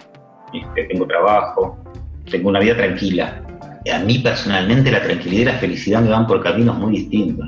este, 0.54 0.84
tengo 0.84 1.08
trabajo, 1.08 1.82
tengo 2.30 2.50
una 2.50 2.60
vida 2.60 2.76
tranquila. 2.76 3.42
A 3.90 4.00
mí 4.00 4.20
personalmente 4.20 4.92
la 4.92 5.02
tranquilidad 5.02 5.42
y 5.42 5.46
la 5.46 5.60
felicidad 5.60 6.02
me 6.02 6.10
van 6.10 6.28
por 6.28 6.44
caminos 6.44 6.78
muy 6.78 6.98
distintos. 6.98 7.48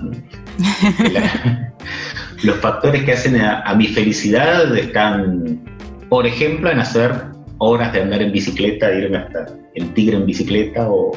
los 2.44 2.56
factores 2.62 3.04
que 3.04 3.12
hacen 3.12 3.42
a, 3.42 3.60
a 3.64 3.76
mi 3.76 3.88
felicidad 3.88 4.74
están, 4.78 5.60
por 6.08 6.26
ejemplo, 6.26 6.72
en 6.72 6.80
hacer 6.80 7.12
horas 7.58 7.92
de 7.92 8.04
andar 8.04 8.22
en 8.22 8.32
bicicleta, 8.32 8.90
irme 8.94 9.18
hasta 9.18 9.48
el 9.76 9.94
tigre 9.94 10.16
en 10.16 10.26
bicicleta 10.26 10.90
o 10.90 11.12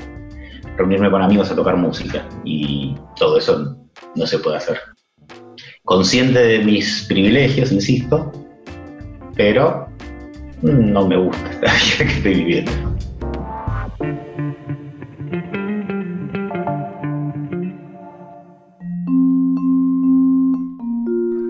reunirme 0.77 1.11
con 1.11 1.23
amigos 1.23 1.51
a 1.51 1.57
tocar 1.57 1.77
música 1.77 2.27
y 2.45 2.95
todo 3.17 3.39
eso 3.39 3.77
no 4.15 4.27
se 4.27 4.39
puede 4.39 4.57
hacer. 4.57 4.79
Consciente 5.85 6.39
de 6.39 6.59
mis 6.61 7.07
privilegios, 7.09 7.73
insisto, 7.73 8.33
pero 9.35 9.89
no 10.63 11.07
me 11.07 11.17
gusta 11.17 11.51
esta 11.51 11.73
vida 11.73 11.99
que 11.99 12.17
estoy 12.17 12.35
viviendo. 12.35 12.73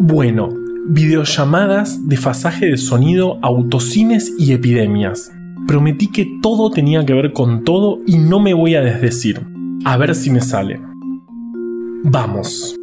Bueno, 0.04 0.48
videollamadas, 0.88 2.08
desfasaje 2.08 2.66
de 2.66 2.76
sonido, 2.76 3.38
autocines 3.42 4.32
y 4.38 4.52
epidemias. 4.52 5.32
Prometí 5.66 6.08
que 6.08 6.38
todo 6.42 6.70
tenía 6.70 7.04
que 7.04 7.14
ver 7.14 7.32
con 7.32 7.64
todo 7.64 8.00
y 8.06 8.18
no 8.18 8.40
me 8.40 8.54
voy 8.54 8.74
a 8.74 8.80
desdecir. 8.80 9.40
A 9.84 9.96
ver 9.96 10.14
si 10.14 10.30
me 10.30 10.40
sale. 10.40 10.80
Vamos. 12.04 12.76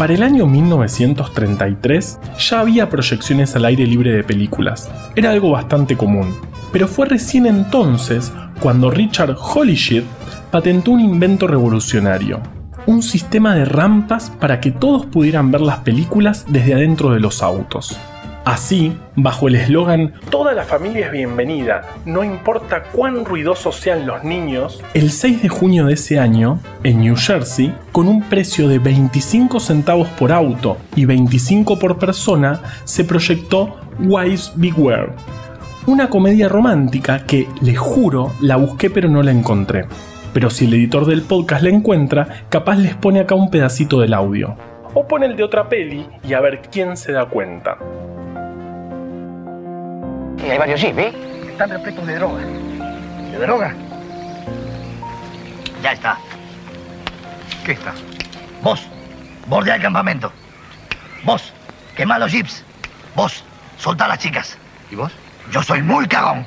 Para 0.00 0.14
el 0.14 0.22
año 0.22 0.46
1933 0.46 2.20
ya 2.38 2.60
había 2.60 2.88
proyecciones 2.88 3.54
al 3.54 3.66
aire 3.66 3.86
libre 3.86 4.12
de 4.12 4.24
películas, 4.24 4.90
era 5.14 5.30
algo 5.30 5.50
bastante 5.50 5.94
común, 5.94 6.34
pero 6.72 6.88
fue 6.88 7.04
recién 7.04 7.44
entonces 7.44 8.32
cuando 8.62 8.90
Richard 8.90 9.36
Holyshit 9.38 10.04
patentó 10.50 10.92
un 10.92 11.00
invento 11.00 11.46
revolucionario, 11.46 12.40
un 12.86 13.02
sistema 13.02 13.54
de 13.54 13.64
rampas 13.64 14.30
para 14.30 14.60
que 14.60 14.70
todos 14.70 15.06
pudieran 15.06 15.50
ver 15.50 15.60
las 15.60 15.78
películas 15.78 16.44
desde 16.48 16.74
adentro 16.74 17.10
de 17.10 17.20
los 17.20 17.42
autos. 17.42 17.98
Así, 18.44 18.96
bajo 19.16 19.48
el 19.48 19.56
eslogan 19.56 20.14
Toda 20.30 20.54
la 20.54 20.64
familia 20.64 21.06
es 21.06 21.12
bienvenida, 21.12 21.82
no 22.06 22.24
importa 22.24 22.84
cuán 22.84 23.24
ruidosos 23.24 23.76
sean 23.76 24.06
los 24.06 24.24
niños, 24.24 24.82
el 24.94 25.10
6 25.10 25.42
de 25.42 25.48
junio 25.50 25.86
de 25.86 25.94
ese 25.94 26.18
año, 26.18 26.58
en 26.82 27.00
New 27.00 27.16
Jersey, 27.16 27.74
con 27.92 28.08
un 28.08 28.22
precio 28.22 28.66
de 28.66 28.78
25 28.78 29.60
centavos 29.60 30.08
por 30.08 30.32
auto 30.32 30.78
y 30.96 31.04
25 31.04 31.78
por 31.78 31.98
persona, 31.98 32.60
se 32.84 33.04
proyectó 33.04 33.76
Wise 33.98 34.52
Beware, 34.56 35.12
una 35.86 36.08
comedia 36.08 36.48
romántica 36.48 37.26
que, 37.26 37.46
le 37.60 37.76
juro, 37.76 38.32
la 38.40 38.56
busqué 38.56 38.88
pero 38.88 39.10
no 39.10 39.22
la 39.22 39.32
encontré. 39.32 39.86
Pero 40.32 40.48
si 40.48 40.66
el 40.66 40.74
editor 40.74 41.06
del 41.06 41.22
podcast 41.22 41.62
la 41.62 41.70
encuentra, 41.70 42.44
capaz 42.50 42.76
les 42.76 42.94
pone 42.94 43.20
acá 43.20 43.34
un 43.34 43.50
pedacito 43.50 44.00
del 44.00 44.14
audio. 44.14 44.56
O 44.94 45.06
pone 45.06 45.26
el 45.26 45.36
de 45.36 45.42
otra 45.42 45.68
peli 45.68 46.06
y 46.22 46.34
a 46.34 46.40
ver 46.40 46.62
quién 46.70 46.96
se 46.96 47.12
da 47.12 47.26
cuenta. 47.26 47.78
Y 50.44 50.50
hay 50.50 50.58
varios 50.58 50.80
jeeps, 50.80 50.98
¿eh? 50.98 51.12
Están 51.48 51.70
repletos 51.70 52.06
de 52.06 52.14
droga. 52.14 52.40
¿De 52.40 53.38
droga? 53.38 53.74
Ya 55.82 55.92
está. 55.92 56.16
¿Qué 57.64 57.72
está? 57.72 57.92
Vos, 58.62 58.86
bordea 59.48 59.76
el 59.76 59.82
campamento. 59.82 60.32
Vos, 61.24 61.52
quema 61.96 62.18
los 62.18 62.30
jeeps. 62.30 62.64
Vos, 63.16 63.44
soltá 63.78 64.04
a 64.04 64.08
las 64.08 64.18
chicas. 64.18 64.56
¿Y 64.90 64.94
vos? 64.94 65.12
Yo 65.50 65.62
soy 65.62 65.82
muy 65.82 66.06
cagón. 66.06 66.46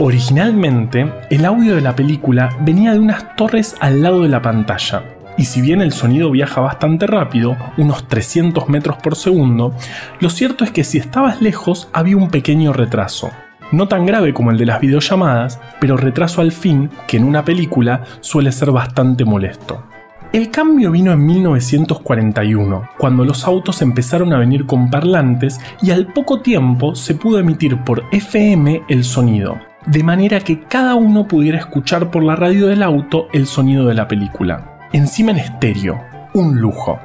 Originalmente, 0.00 1.08
el 1.30 1.44
audio 1.44 1.76
de 1.76 1.80
la 1.80 1.94
película 1.94 2.50
venía 2.62 2.92
de 2.92 2.98
unas 2.98 3.36
torres 3.36 3.76
al 3.78 4.02
lado 4.02 4.22
de 4.22 4.28
la 4.28 4.42
pantalla, 4.42 5.04
y 5.38 5.44
si 5.44 5.60
bien 5.60 5.80
el 5.80 5.92
sonido 5.92 6.32
viaja 6.32 6.60
bastante 6.60 7.06
rápido, 7.06 7.56
unos 7.76 8.08
300 8.08 8.68
metros 8.68 8.96
por 8.96 9.14
segundo, 9.14 9.72
lo 10.18 10.30
cierto 10.30 10.64
es 10.64 10.72
que 10.72 10.82
si 10.82 10.98
estabas 10.98 11.40
lejos 11.40 11.88
había 11.92 12.16
un 12.16 12.28
pequeño 12.28 12.72
retraso. 12.72 13.30
No 13.70 13.86
tan 13.86 14.04
grave 14.04 14.34
como 14.34 14.50
el 14.50 14.58
de 14.58 14.66
las 14.66 14.80
videollamadas, 14.80 15.60
pero 15.80 15.96
retraso 15.96 16.40
al 16.40 16.50
fin 16.50 16.90
que 17.06 17.16
en 17.16 17.24
una 17.24 17.44
película 17.44 18.02
suele 18.20 18.50
ser 18.50 18.72
bastante 18.72 19.24
molesto. 19.24 19.84
El 20.32 20.50
cambio 20.50 20.90
vino 20.90 21.12
en 21.12 21.24
1941, 21.24 22.88
cuando 22.98 23.24
los 23.24 23.46
autos 23.46 23.80
empezaron 23.80 24.32
a 24.32 24.38
venir 24.38 24.66
con 24.66 24.90
parlantes 24.90 25.60
y 25.80 25.92
al 25.92 26.12
poco 26.12 26.40
tiempo 26.40 26.96
se 26.96 27.14
pudo 27.14 27.38
emitir 27.38 27.78
por 27.84 28.02
FM 28.10 28.82
el 28.88 29.04
sonido, 29.04 29.56
de 29.86 30.02
manera 30.02 30.40
que 30.40 30.60
cada 30.62 30.94
uno 30.94 31.28
pudiera 31.28 31.58
escuchar 31.58 32.10
por 32.10 32.22
la 32.22 32.36
radio 32.36 32.66
del 32.66 32.82
auto 32.82 33.28
el 33.32 33.46
sonido 33.46 33.86
de 33.86 33.94
la 33.94 34.08
película. 34.08 34.78
Encima 34.92 35.32
en 35.32 35.38
estéreo, 35.38 36.00
un 36.32 36.60
lujo. 36.60 36.98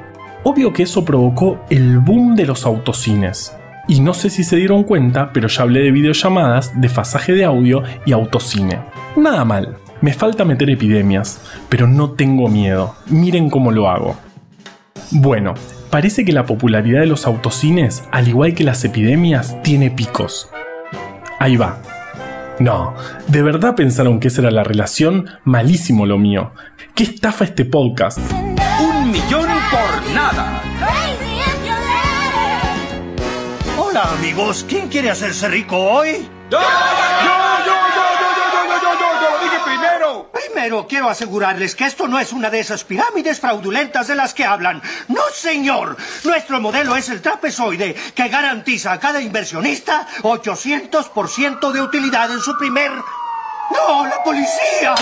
Obvio 0.43 0.71
que 0.71 0.83
eso 0.83 1.03
provocó 1.03 1.59
el 1.69 1.99
boom 1.99 2.35
de 2.35 2.45
los 2.45 2.65
autocines. 2.65 3.55
Y 3.87 3.99
no 3.99 4.13
sé 4.13 4.29
si 4.29 4.43
se 4.43 4.55
dieron 4.55 4.83
cuenta, 4.83 5.33
pero 5.33 5.47
ya 5.47 5.63
hablé 5.63 5.81
de 5.81 5.91
videollamadas, 5.91 6.79
de 6.79 6.87
fasaje 6.87 7.33
de 7.33 7.43
audio 7.43 7.83
y 8.05 8.13
autocine. 8.13 8.79
Nada 9.17 9.43
mal. 9.43 9.75
Me 10.01 10.13
falta 10.13 10.45
meter 10.45 10.69
epidemias, 10.69 11.41
pero 11.67 11.87
no 11.87 12.11
tengo 12.11 12.47
miedo. 12.47 12.95
Miren 13.07 13.49
cómo 13.49 13.71
lo 13.71 13.89
hago. 13.89 14.15
Bueno, 15.11 15.55
parece 15.89 16.23
que 16.23 16.31
la 16.31 16.45
popularidad 16.45 17.01
de 17.01 17.07
los 17.07 17.27
autocines, 17.27 18.03
al 18.11 18.27
igual 18.29 18.53
que 18.53 18.63
las 18.63 18.85
epidemias, 18.85 19.61
tiene 19.63 19.91
picos. 19.91 20.49
Ahí 21.39 21.57
va. 21.57 21.81
No, 22.59 22.93
¿de 23.27 23.41
verdad 23.41 23.75
pensaron 23.75 24.19
que 24.19 24.27
esa 24.27 24.41
era 24.41 24.51
la 24.51 24.63
relación? 24.65 25.29
Malísimo 25.45 26.05
lo 26.05 26.17
mío. 26.17 26.51
¿Qué 26.93 27.03
estafa 27.03 27.45
este 27.45 27.63
podcast? 27.63 28.19
Un 28.81 29.11
millón 29.11 29.47
por 29.71 30.13
nada. 30.13 30.61
Hola 33.77 34.11
amigos, 34.17 34.65
¿quién 34.67 34.89
quiere 34.89 35.09
hacerse 35.09 35.47
rico 35.47 35.77
hoy? 35.77 36.27
¡Yo! 36.51 36.59
¡Yo! 36.59 37.48
Primero! 40.51 40.87
Quiero 40.87 41.09
asegurarles 41.09 41.75
que 41.75 41.85
esto 41.85 42.07
no 42.07 42.19
es 42.19 42.33
una 42.33 42.49
de 42.49 42.59
esas 42.59 42.83
pirámides 42.83 43.39
fraudulentas 43.39 44.07
de 44.07 44.15
las 44.15 44.33
que 44.33 44.45
hablan. 44.45 44.81
No, 45.07 45.21
señor. 45.33 45.97
Nuestro 46.23 46.59
modelo 46.61 46.95
es 46.95 47.09
el 47.09 47.21
trapezoide 47.21 47.95
que 48.15 48.27
garantiza 48.27 48.93
a 48.93 48.99
cada 48.99 49.21
inversionista 49.21 50.07
800% 50.21 51.71
de 51.71 51.81
utilidad 51.81 52.31
en 52.31 52.39
su 52.39 52.57
primer... 52.57 52.91
¡No, 52.91 54.05
la 54.05 54.23
policía! 54.23 54.95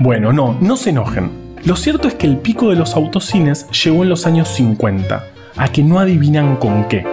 Bueno, 0.00 0.32
no, 0.32 0.56
no 0.60 0.76
se 0.76 0.90
enojen. 0.90 1.56
Lo 1.64 1.76
cierto 1.76 2.08
es 2.08 2.14
que 2.14 2.26
el 2.26 2.38
pico 2.38 2.70
de 2.70 2.76
los 2.76 2.94
autocines 2.94 3.68
llegó 3.70 4.02
en 4.02 4.10
los 4.10 4.26
años 4.26 4.48
50, 4.48 5.24
a 5.56 5.68
que 5.68 5.82
no 5.82 6.00
adivinan 6.00 6.56
con 6.56 6.88
qué. 6.88 7.06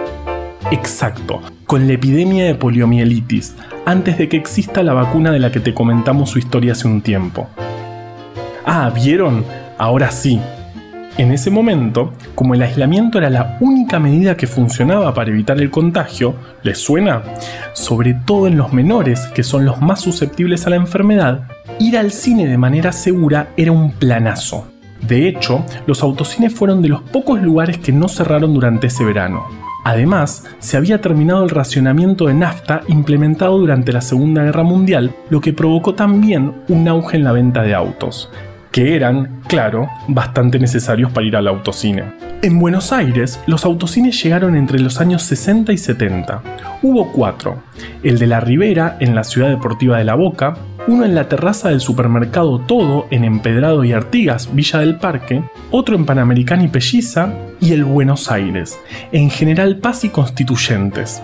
Exacto, 0.70 1.40
con 1.70 1.86
la 1.86 1.92
epidemia 1.92 2.46
de 2.46 2.56
poliomielitis, 2.56 3.54
antes 3.86 4.18
de 4.18 4.28
que 4.28 4.36
exista 4.36 4.82
la 4.82 4.92
vacuna 4.92 5.30
de 5.30 5.38
la 5.38 5.52
que 5.52 5.60
te 5.60 5.72
comentamos 5.72 6.30
su 6.30 6.40
historia 6.40 6.72
hace 6.72 6.88
un 6.88 7.00
tiempo. 7.00 7.48
Ah, 8.66 8.90
¿vieron? 8.92 9.44
Ahora 9.78 10.10
sí. 10.10 10.40
En 11.16 11.30
ese 11.30 11.48
momento, 11.48 12.12
como 12.34 12.54
el 12.54 12.62
aislamiento 12.62 13.18
era 13.18 13.30
la 13.30 13.56
única 13.60 14.00
medida 14.00 14.36
que 14.36 14.48
funcionaba 14.48 15.14
para 15.14 15.30
evitar 15.30 15.60
el 15.60 15.70
contagio, 15.70 16.34
¿les 16.64 16.76
suena? 16.76 17.22
Sobre 17.72 18.14
todo 18.14 18.48
en 18.48 18.56
los 18.56 18.72
menores, 18.72 19.20
que 19.32 19.44
son 19.44 19.64
los 19.64 19.80
más 19.80 20.00
susceptibles 20.00 20.66
a 20.66 20.70
la 20.70 20.76
enfermedad, 20.76 21.42
ir 21.78 21.96
al 21.96 22.10
cine 22.10 22.48
de 22.48 22.58
manera 22.58 22.90
segura 22.90 23.50
era 23.56 23.70
un 23.70 23.92
planazo. 23.92 24.66
De 25.06 25.28
hecho, 25.28 25.64
los 25.86 26.02
autocines 26.02 26.52
fueron 26.52 26.82
de 26.82 26.88
los 26.88 27.02
pocos 27.02 27.40
lugares 27.40 27.78
que 27.78 27.92
no 27.92 28.08
cerraron 28.08 28.54
durante 28.54 28.88
ese 28.88 29.04
verano. 29.04 29.69
Además, 29.84 30.44
se 30.58 30.76
había 30.76 31.00
terminado 31.00 31.42
el 31.42 31.50
racionamiento 31.50 32.26
de 32.26 32.34
nafta 32.34 32.82
implementado 32.88 33.58
durante 33.58 33.92
la 33.92 34.00
Segunda 34.00 34.42
Guerra 34.42 34.62
Mundial, 34.62 35.14
lo 35.30 35.40
que 35.40 35.52
provocó 35.52 35.94
también 35.94 36.62
un 36.68 36.86
auge 36.88 37.16
en 37.16 37.24
la 37.24 37.32
venta 37.32 37.62
de 37.62 37.74
autos, 37.74 38.30
que 38.72 38.94
eran, 38.94 39.40
claro, 39.48 39.88
bastante 40.08 40.58
necesarios 40.58 41.10
para 41.12 41.26
ir 41.26 41.36
al 41.36 41.48
autocine. 41.48 42.04
En 42.42 42.58
Buenos 42.58 42.92
Aires, 42.92 43.40
los 43.46 43.64
autocines 43.64 44.22
llegaron 44.22 44.56
entre 44.56 44.80
los 44.80 45.00
años 45.00 45.22
60 45.22 45.72
y 45.72 45.78
70. 45.78 46.42
Hubo 46.82 47.12
cuatro, 47.12 47.62
el 48.02 48.18
de 48.18 48.26
la 48.26 48.40
Ribera 48.40 48.96
en 49.00 49.14
la 49.14 49.24
ciudad 49.24 49.50
deportiva 49.50 49.98
de 49.98 50.04
La 50.04 50.14
Boca, 50.14 50.56
uno 50.90 51.04
en 51.04 51.14
la 51.14 51.28
terraza 51.28 51.68
del 51.68 51.80
supermercado 51.80 52.58
Todo 52.58 53.06
en 53.12 53.22
Empedrado 53.22 53.84
y 53.84 53.92
Artigas, 53.92 54.52
Villa 54.52 54.80
del 54.80 54.96
Parque, 54.96 55.40
otro 55.70 55.94
en 55.94 56.04
Panamericana 56.04 56.64
y 56.64 56.68
Pelliza 56.68 57.32
y 57.60 57.72
el 57.72 57.84
Buenos 57.84 58.28
Aires, 58.28 58.76
en 59.12 59.30
General 59.30 59.76
Paz 59.76 60.02
y 60.02 60.08
Constituyentes. 60.08 61.22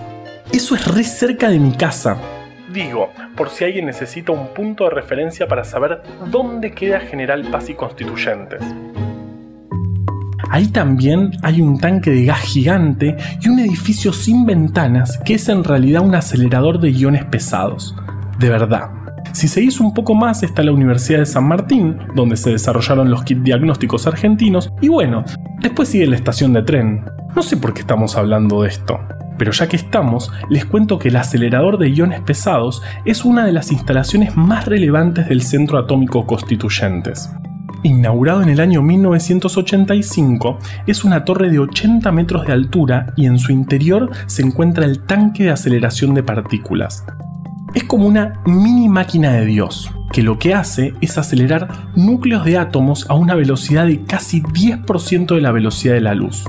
Eso 0.53 0.73
es 0.73 0.87
re 0.87 1.03
cerca 1.03 1.49
de 1.49 1.59
mi 1.59 1.73
casa. 1.73 2.15
Digo, 2.73 3.09
por 3.35 3.49
si 3.49 3.65
alguien 3.65 3.87
necesita 3.87 4.31
un 4.31 4.53
punto 4.53 4.85
de 4.85 4.91
referencia 4.91 5.49
para 5.49 5.65
saber 5.65 6.01
dónde 6.31 6.71
queda 6.71 7.01
General 7.01 7.41
Paz 7.51 7.69
y 7.69 7.73
Constituyentes. 7.73 8.61
Ahí 10.49 10.67
también 10.67 11.31
hay 11.43 11.59
un 11.59 11.77
tanque 11.77 12.11
de 12.11 12.23
gas 12.23 12.39
gigante 12.39 13.17
y 13.41 13.49
un 13.49 13.59
edificio 13.59 14.13
sin 14.13 14.45
ventanas 14.45 15.17
que 15.25 15.33
es 15.33 15.49
en 15.49 15.65
realidad 15.65 16.03
un 16.03 16.15
acelerador 16.15 16.79
de 16.79 16.91
iones 16.91 17.25
pesados. 17.25 17.93
De 18.39 18.49
verdad. 18.49 18.96
Si 19.33 19.47
seguís 19.47 19.79
un 19.79 19.93
poco 19.93 20.15
más 20.15 20.43
está 20.43 20.63
la 20.63 20.71
Universidad 20.71 21.19
de 21.19 21.25
San 21.25 21.47
Martín, 21.47 21.97
donde 22.15 22.37
se 22.37 22.51
desarrollaron 22.51 23.09
los 23.09 23.23
kits 23.23 23.43
diagnósticos 23.43 24.07
argentinos, 24.07 24.71
y 24.81 24.89
bueno, 24.89 25.23
después 25.59 25.89
sigue 25.89 26.07
la 26.07 26.15
estación 26.15 26.53
de 26.53 26.63
tren. 26.63 27.05
No 27.35 27.43
sé 27.43 27.57
por 27.57 27.73
qué 27.73 27.81
estamos 27.81 28.15
hablando 28.15 28.63
de 28.63 28.69
esto, 28.69 28.99
pero 29.37 29.51
ya 29.51 29.67
que 29.67 29.75
estamos, 29.75 30.31
les 30.49 30.65
cuento 30.65 30.97
que 30.99 31.09
el 31.09 31.15
acelerador 31.15 31.77
de 31.77 31.89
iones 31.89 32.21
pesados 32.21 32.81
es 33.05 33.25
una 33.25 33.45
de 33.45 33.53
las 33.53 33.71
instalaciones 33.71 34.35
más 34.35 34.65
relevantes 34.65 35.29
del 35.29 35.41
Centro 35.41 35.77
Atómico 35.77 36.25
Constituyentes. 36.25 37.29
Inaugurado 37.83 38.41
en 38.41 38.49
el 38.49 38.59
año 38.59 38.81
1985, 38.81 40.57
es 40.87 41.03
una 41.03 41.23
torre 41.23 41.49
de 41.49 41.59
80 41.59 42.11
metros 42.11 42.45
de 42.45 42.53
altura 42.53 43.13
y 43.15 43.27
en 43.27 43.37
su 43.37 43.51
interior 43.51 44.09
se 44.25 44.41
encuentra 44.41 44.85
el 44.85 45.03
tanque 45.03 45.43
de 45.43 45.51
aceleración 45.51 46.15
de 46.15 46.23
partículas. 46.23 47.05
Es 47.73 47.83
como 47.83 48.07
una 48.07 48.41
mini 48.45 48.87
máquina 48.89 49.31
de 49.33 49.45
Dios, 49.45 49.91
que 50.11 50.23
lo 50.23 50.39
que 50.39 50.53
hace 50.53 50.93
es 51.01 51.17
acelerar 51.17 51.91
núcleos 51.95 52.45
de 52.45 52.57
átomos 52.57 53.09
a 53.09 53.13
una 53.13 53.35
velocidad 53.35 53.85
de 53.85 54.03
casi 54.03 54.41
10% 54.41 55.35
de 55.35 55.41
la 55.41 55.51
velocidad 55.51 55.93
de 55.93 56.01
la 56.01 56.15
luz. 56.15 56.45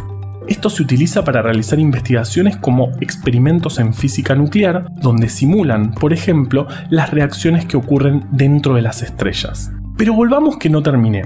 Esto 0.46 0.70
se 0.70 0.82
utiliza 0.82 1.24
para 1.24 1.42
realizar 1.42 1.78
investigaciones 1.78 2.56
como 2.56 2.90
experimentos 3.00 3.78
en 3.78 3.92
física 3.92 4.34
nuclear, 4.34 4.86
donde 5.02 5.28
simulan, 5.28 5.92
por 5.92 6.14
ejemplo, 6.14 6.66
las 6.88 7.10
reacciones 7.10 7.66
que 7.66 7.76
ocurren 7.76 8.26
dentro 8.30 8.74
de 8.74 8.82
las 8.82 9.02
estrellas. 9.02 9.70
Pero 9.98 10.14
volvamos 10.14 10.56
que 10.56 10.70
no 10.70 10.82
terminé. 10.82 11.24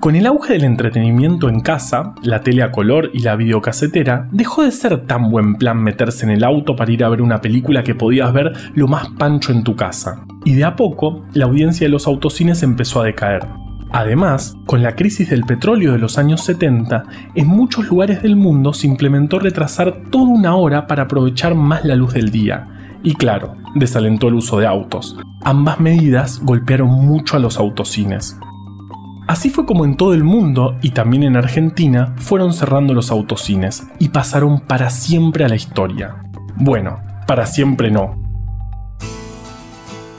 Con 0.00 0.14
el 0.14 0.26
auge 0.26 0.52
del 0.52 0.62
entretenimiento 0.62 1.48
en 1.48 1.58
casa, 1.58 2.14
la 2.22 2.40
tele 2.40 2.62
a 2.62 2.70
color 2.70 3.10
y 3.12 3.18
la 3.18 3.34
videocasetera, 3.34 4.28
dejó 4.30 4.62
de 4.62 4.70
ser 4.70 5.06
tan 5.06 5.28
buen 5.28 5.56
plan 5.56 5.82
meterse 5.82 6.24
en 6.24 6.30
el 6.30 6.44
auto 6.44 6.76
para 6.76 6.92
ir 6.92 7.02
a 7.02 7.08
ver 7.08 7.20
una 7.20 7.40
película 7.40 7.82
que 7.82 7.96
podías 7.96 8.32
ver 8.32 8.52
lo 8.74 8.86
más 8.86 9.08
pancho 9.18 9.50
en 9.50 9.64
tu 9.64 9.74
casa. 9.74 10.24
Y 10.44 10.54
de 10.54 10.64
a 10.64 10.76
poco, 10.76 11.24
la 11.32 11.46
audiencia 11.46 11.86
de 11.86 11.90
los 11.90 12.06
autocines 12.06 12.62
empezó 12.62 13.00
a 13.00 13.06
decaer. 13.06 13.48
Además, 13.90 14.56
con 14.66 14.84
la 14.84 14.94
crisis 14.94 15.30
del 15.30 15.42
petróleo 15.42 15.90
de 15.90 15.98
los 15.98 16.16
años 16.16 16.42
70, 16.42 17.02
en 17.34 17.48
muchos 17.48 17.88
lugares 17.88 18.22
del 18.22 18.36
mundo 18.36 18.74
se 18.74 18.86
implementó 18.86 19.40
retrasar 19.40 20.04
toda 20.10 20.26
una 20.26 20.54
hora 20.54 20.86
para 20.86 21.04
aprovechar 21.04 21.56
más 21.56 21.84
la 21.84 21.96
luz 21.96 22.14
del 22.14 22.30
día. 22.30 22.68
Y 23.02 23.14
claro, 23.14 23.56
desalentó 23.74 24.28
el 24.28 24.34
uso 24.34 24.60
de 24.60 24.66
autos. 24.68 25.16
Ambas 25.42 25.80
medidas 25.80 26.40
golpearon 26.44 26.88
mucho 26.88 27.36
a 27.36 27.40
los 27.40 27.58
autocines. 27.58 28.38
Así 29.28 29.50
fue 29.50 29.66
como 29.66 29.84
en 29.84 29.96
todo 29.96 30.14
el 30.14 30.24
mundo 30.24 30.78
y 30.80 30.92
también 30.92 31.22
en 31.22 31.36
Argentina 31.36 32.14
fueron 32.16 32.54
cerrando 32.54 32.94
los 32.94 33.10
autocines 33.10 33.86
y 33.98 34.08
pasaron 34.08 34.60
para 34.60 34.88
siempre 34.88 35.44
a 35.44 35.48
la 35.48 35.54
historia. 35.54 36.24
Bueno, 36.56 36.98
para 37.26 37.44
siempre 37.44 37.90
no. 37.90 38.16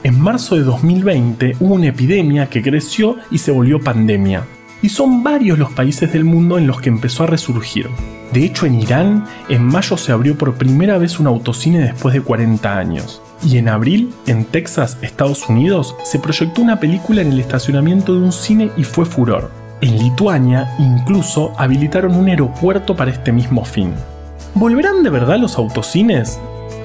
En 0.04 0.20
marzo 0.20 0.54
de 0.54 0.62
2020 0.62 1.56
hubo 1.58 1.74
una 1.74 1.88
epidemia 1.88 2.48
que 2.48 2.62
creció 2.62 3.16
y 3.32 3.38
se 3.38 3.50
volvió 3.50 3.80
pandemia. 3.80 4.44
Y 4.80 4.90
son 4.90 5.24
varios 5.24 5.58
los 5.58 5.72
países 5.72 6.12
del 6.12 6.22
mundo 6.22 6.56
en 6.56 6.68
los 6.68 6.80
que 6.80 6.88
empezó 6.88 7.24
a 7.24 7.26
resurgir. 7.26 7.88
De 8.32 8.44
hecho, 8.44 8.64
en 8.64 8.76
Irán, 8.76 9.24
en 9.48 9.64
mayo 9.64 9.96
se 9.96 10.12
abrió 10.12 10.38
por 10.38 10.54
primera 10.54 10.98
vez 10.98 11.18
un 11.18 11.26
autocine 11.26 11.80
después 11.80 12.14
de 12.14 12.20
40 12.20 12.78
años. 12.78 13.20
Y 13.42 13.56
en 13.56 13.68
abril, 13.68 14.12
en 14.26 14.44
Texas, 14.44 14.98
Estados 15.00 15.48
Unidos, 15.48 15.96
se 16.04 16.18
proyectó 16.18 16.60
una 16.60 16.78
película 16.78 17.22
en 17.22 17.32
el 17.32 17.40
estacionamiento 17.40 18.14
de 18.14 18.20
un 18.20 18.32
cine 18.32 18.70
y 18.76 18.84
fue 18.84 19.06
furor. 19.06 19.50
En 19.80 19.98
Lituania, 19.98 20.74
incluso, 20.78 21.52
habilitaron 21.56 22.14
un 22.14 22.28
aeropuerto 22.28 22.94
para 22.94 23.10
este 23.10 23.32
mismo 23.32 23.64
fin. 23.64 23.94
¿Volverán 24.54 25.02
de 25.02 25.10
verdad 25.10 25.38
los 25.38 25.56
autocines? 25.56 26.38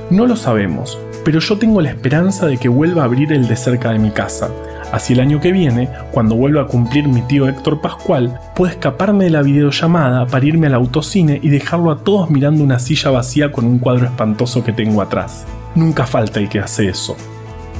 No 0.10 0.28
lo 0.28 0.38
sabemos, 0.38 0.98
pero 1.26 1.40
yo 1.40 1.58
tengo 1.58 1.82
la 1.82 1.90
esperanza 1.90 2.46
de 2.46 2.58
que 2.58 2.70
vuelva 2.70 3.02
a 3.02 3.06
abrir 3.06 3.34
el 3.34 3.48
de 3.50 3.56
cerca 3.58 3.92
de 3.92 4.00
mi 4.00 4.12
casa. 4.12 4.50
Así 4.94 5.12
el 5.12 5.20
año 5.20 5.42
que 5.42 5.52
viene, 5.52 5.90
cuando 6.12 6.36
vuelva 6.36 6.62
a 6.62 6.68
cumplir 6.68 7.10
mi 7.10 7.22
tío 7.24 7.50
Héctor 7.50 7.82
Pascual, 7.82 8.40
puedo 8.56 8.72
escaparme 8.72 9.26
de 9.26 9.32
la 9.32 9.42
videollamada 9.42 10.26
para 10.28 10.46
irme 10.46 10.68
al 10.68 10.76
autocine 10.76 11.38
y 11.44 11.50
dejarlo 11.50 11.92
a 11.92 11.98
todos 11.98 12.30
mirando 12.30 12.64
una 12.64 12.80
silla 12.80 13.12
vacía 13.12 13.52
con 13.52 13.66
un 13.66 13.80
cuadro 13.80 14.06
espantoso 14.06 14.64
que 14.64 14.72
tengo 14.72 15.02
atrás. 15.02 15.46
Nunca 15.76 16.08
falta 16.08 16.40
el 16.40 16.48
que 16.48 16.60
hace 16.60 16.88
eso. 16.88 17.18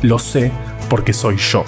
Lo 0.02 0.20
sé 0.20 0.52
porque 0.90 1.14
soy 1.14 1.38
yo. 1.38 1.64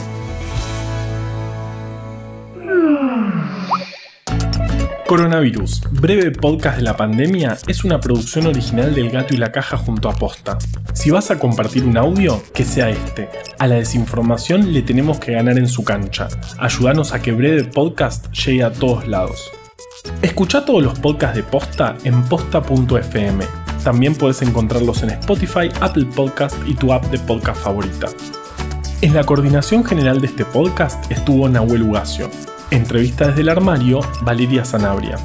Coronavirus, 5.08 5.84
breve 5.90 6.32
podcast 6.32 6.76
de 6.76 6.84
la 6.84 6.98
pandemia, 6.98 7.58
es 7.68 7.86
una 7.86 8.02
producción 8.02 8.46
original 8.46 8.94
del 8.94 9.10
Gato 9.10 9.34
y 9.34 9.38
la 9.38 9.54
Caja 9.54 9.78
junto 9.78 10.10
a 10.10 10.14
Posta. 10.14 10.58
Si 10.94 11.12
vas 11.12 11.32
a 11.32 11.40
compartir 11.40 11.86
un 11.86 11.96
audio, 11.96 12.44
que 12.54 12.66
sea 12.66 12.90
este. 12.90 13.30
A 13.58 13.68
la 13.68 13.76
desinformación 13.76 14.74
le 14.74 14.82
tenemos 14.82 15.22
que 15.22 15.32
ganar 15.32 15.58
en 15.58 15.70
su 15.70 15.86
cancha. 15.86 16.28
Ayúdanos 16.60 17.14
a 17.14 17.22
que 17.22 17.32
breve 17.32 17.64
podcast 17.64 18.30
llegue 18.34 18.64
a 18.64 18.74
todos 18.74 19.08
lados. 19.08 19.50
Escucha 20.22 20.66
todos 20.66 20.84
los 20.84 21.00
podcasts 21.00 21.38
de 21.38 21.44
Posta 21.44 21.96
en 22.04 22.22
posta.fm 22.24 23.67
también 23.84 24.16
puedes 24.16 24.42
encontrarlos 24.42 25.04
en 25.04 25.12
Spotify, 25.12 25.70
Apple 25.82 26.06
Podcast 26.16 26.56
y 26.66 26.74
tu 26.74 26.94
app 26.94 27.06
de 27.06 27.20
podcast 27.20 27.62
favorita. 27.62 28.08
En 29.02 29.14
la 29.14 29.24
coordinación 29.24 29.86
general 29.86 30.22
de 30.22 30.28
este 30.28 30.44
podcast 30.44 31.12
estuvo 31.12 31.48
Nahuel 31.48 31.84
Ugacio. 31.84 32.30
Entrevista 32.72 33.28
desde 33.28 33.42
el 33.42 33.50
armario, 33.50 34.00
Valeria 34.22 34.66
Sanabria. 34.66 35.18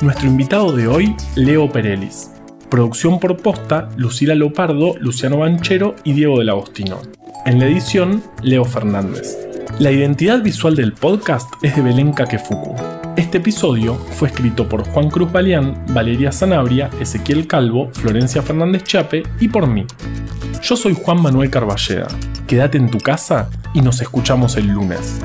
Nuestro 0.00 0.26
invitado 0.26 0.72
de 0.72 0.88
hoy, 0.88 1.14
Leo 1.36 1.70
Perelis. 1.70 2.30
Producción 2.70 3.20
por 3.20 3.36
posta, 3.36 3.88
Lucila 3.96 4.34
Lopardo, 4.34 4.94
Luciano 4.98 5.38
Banchero 5.38 5.94
y 6.02 6.14
Diego 6.14 6.38
del 6.38 6.48
Agostino. 6.48 7.00
En 7.46 7.58
la 7.58 7.66
edición, 7.66 8.22
Leo 8.42 8.64
Fernández. 8.64 9.36
La 9.78 9.90
identidad 9.90 10.42
visual 10.42 10.74
del 10.74 10.92
podcast 10.92 11.52
es 11.62 11.76
de 11.76 11.82
Belén 11.82 12.12
Kakefuku. 12.12 12.93
Este 13.16 13.38
episodio 13.38 13.94
fue 13.94 14.26
escrito 14.26 14.68
por 14.68 14.82
Juan 14.88 15.08
Cruz 15.08 15.30
Balián, 15.30 15.84
Valeria 15.90 16.32
Sanabria, 16.32 16.90
Ezequiel 16.98 17.46
Calvo, 17.46 17.90
Florencia 17.92 18.42
Fernández 18.42 18.82
Chape 18.82 19.22
y 19.38 19.46
por 19.46 19.68
mí. 19.68 19.86
Yo 20.60 20.76
soy 20.76 20.94
Juan 20.94 21.22
Manuel 21.22 21.48
Carballeda. 21.48 22.08
Quédate 22.48 22.76
en 22.76 22.90
tu 22.90 22.98
casa 22.98 23.50
y 23.72 23.82
nos 23.82 24.00
escuchamos 24.00 24.56
el 24.56 24.66
lunes. 24.66 25.20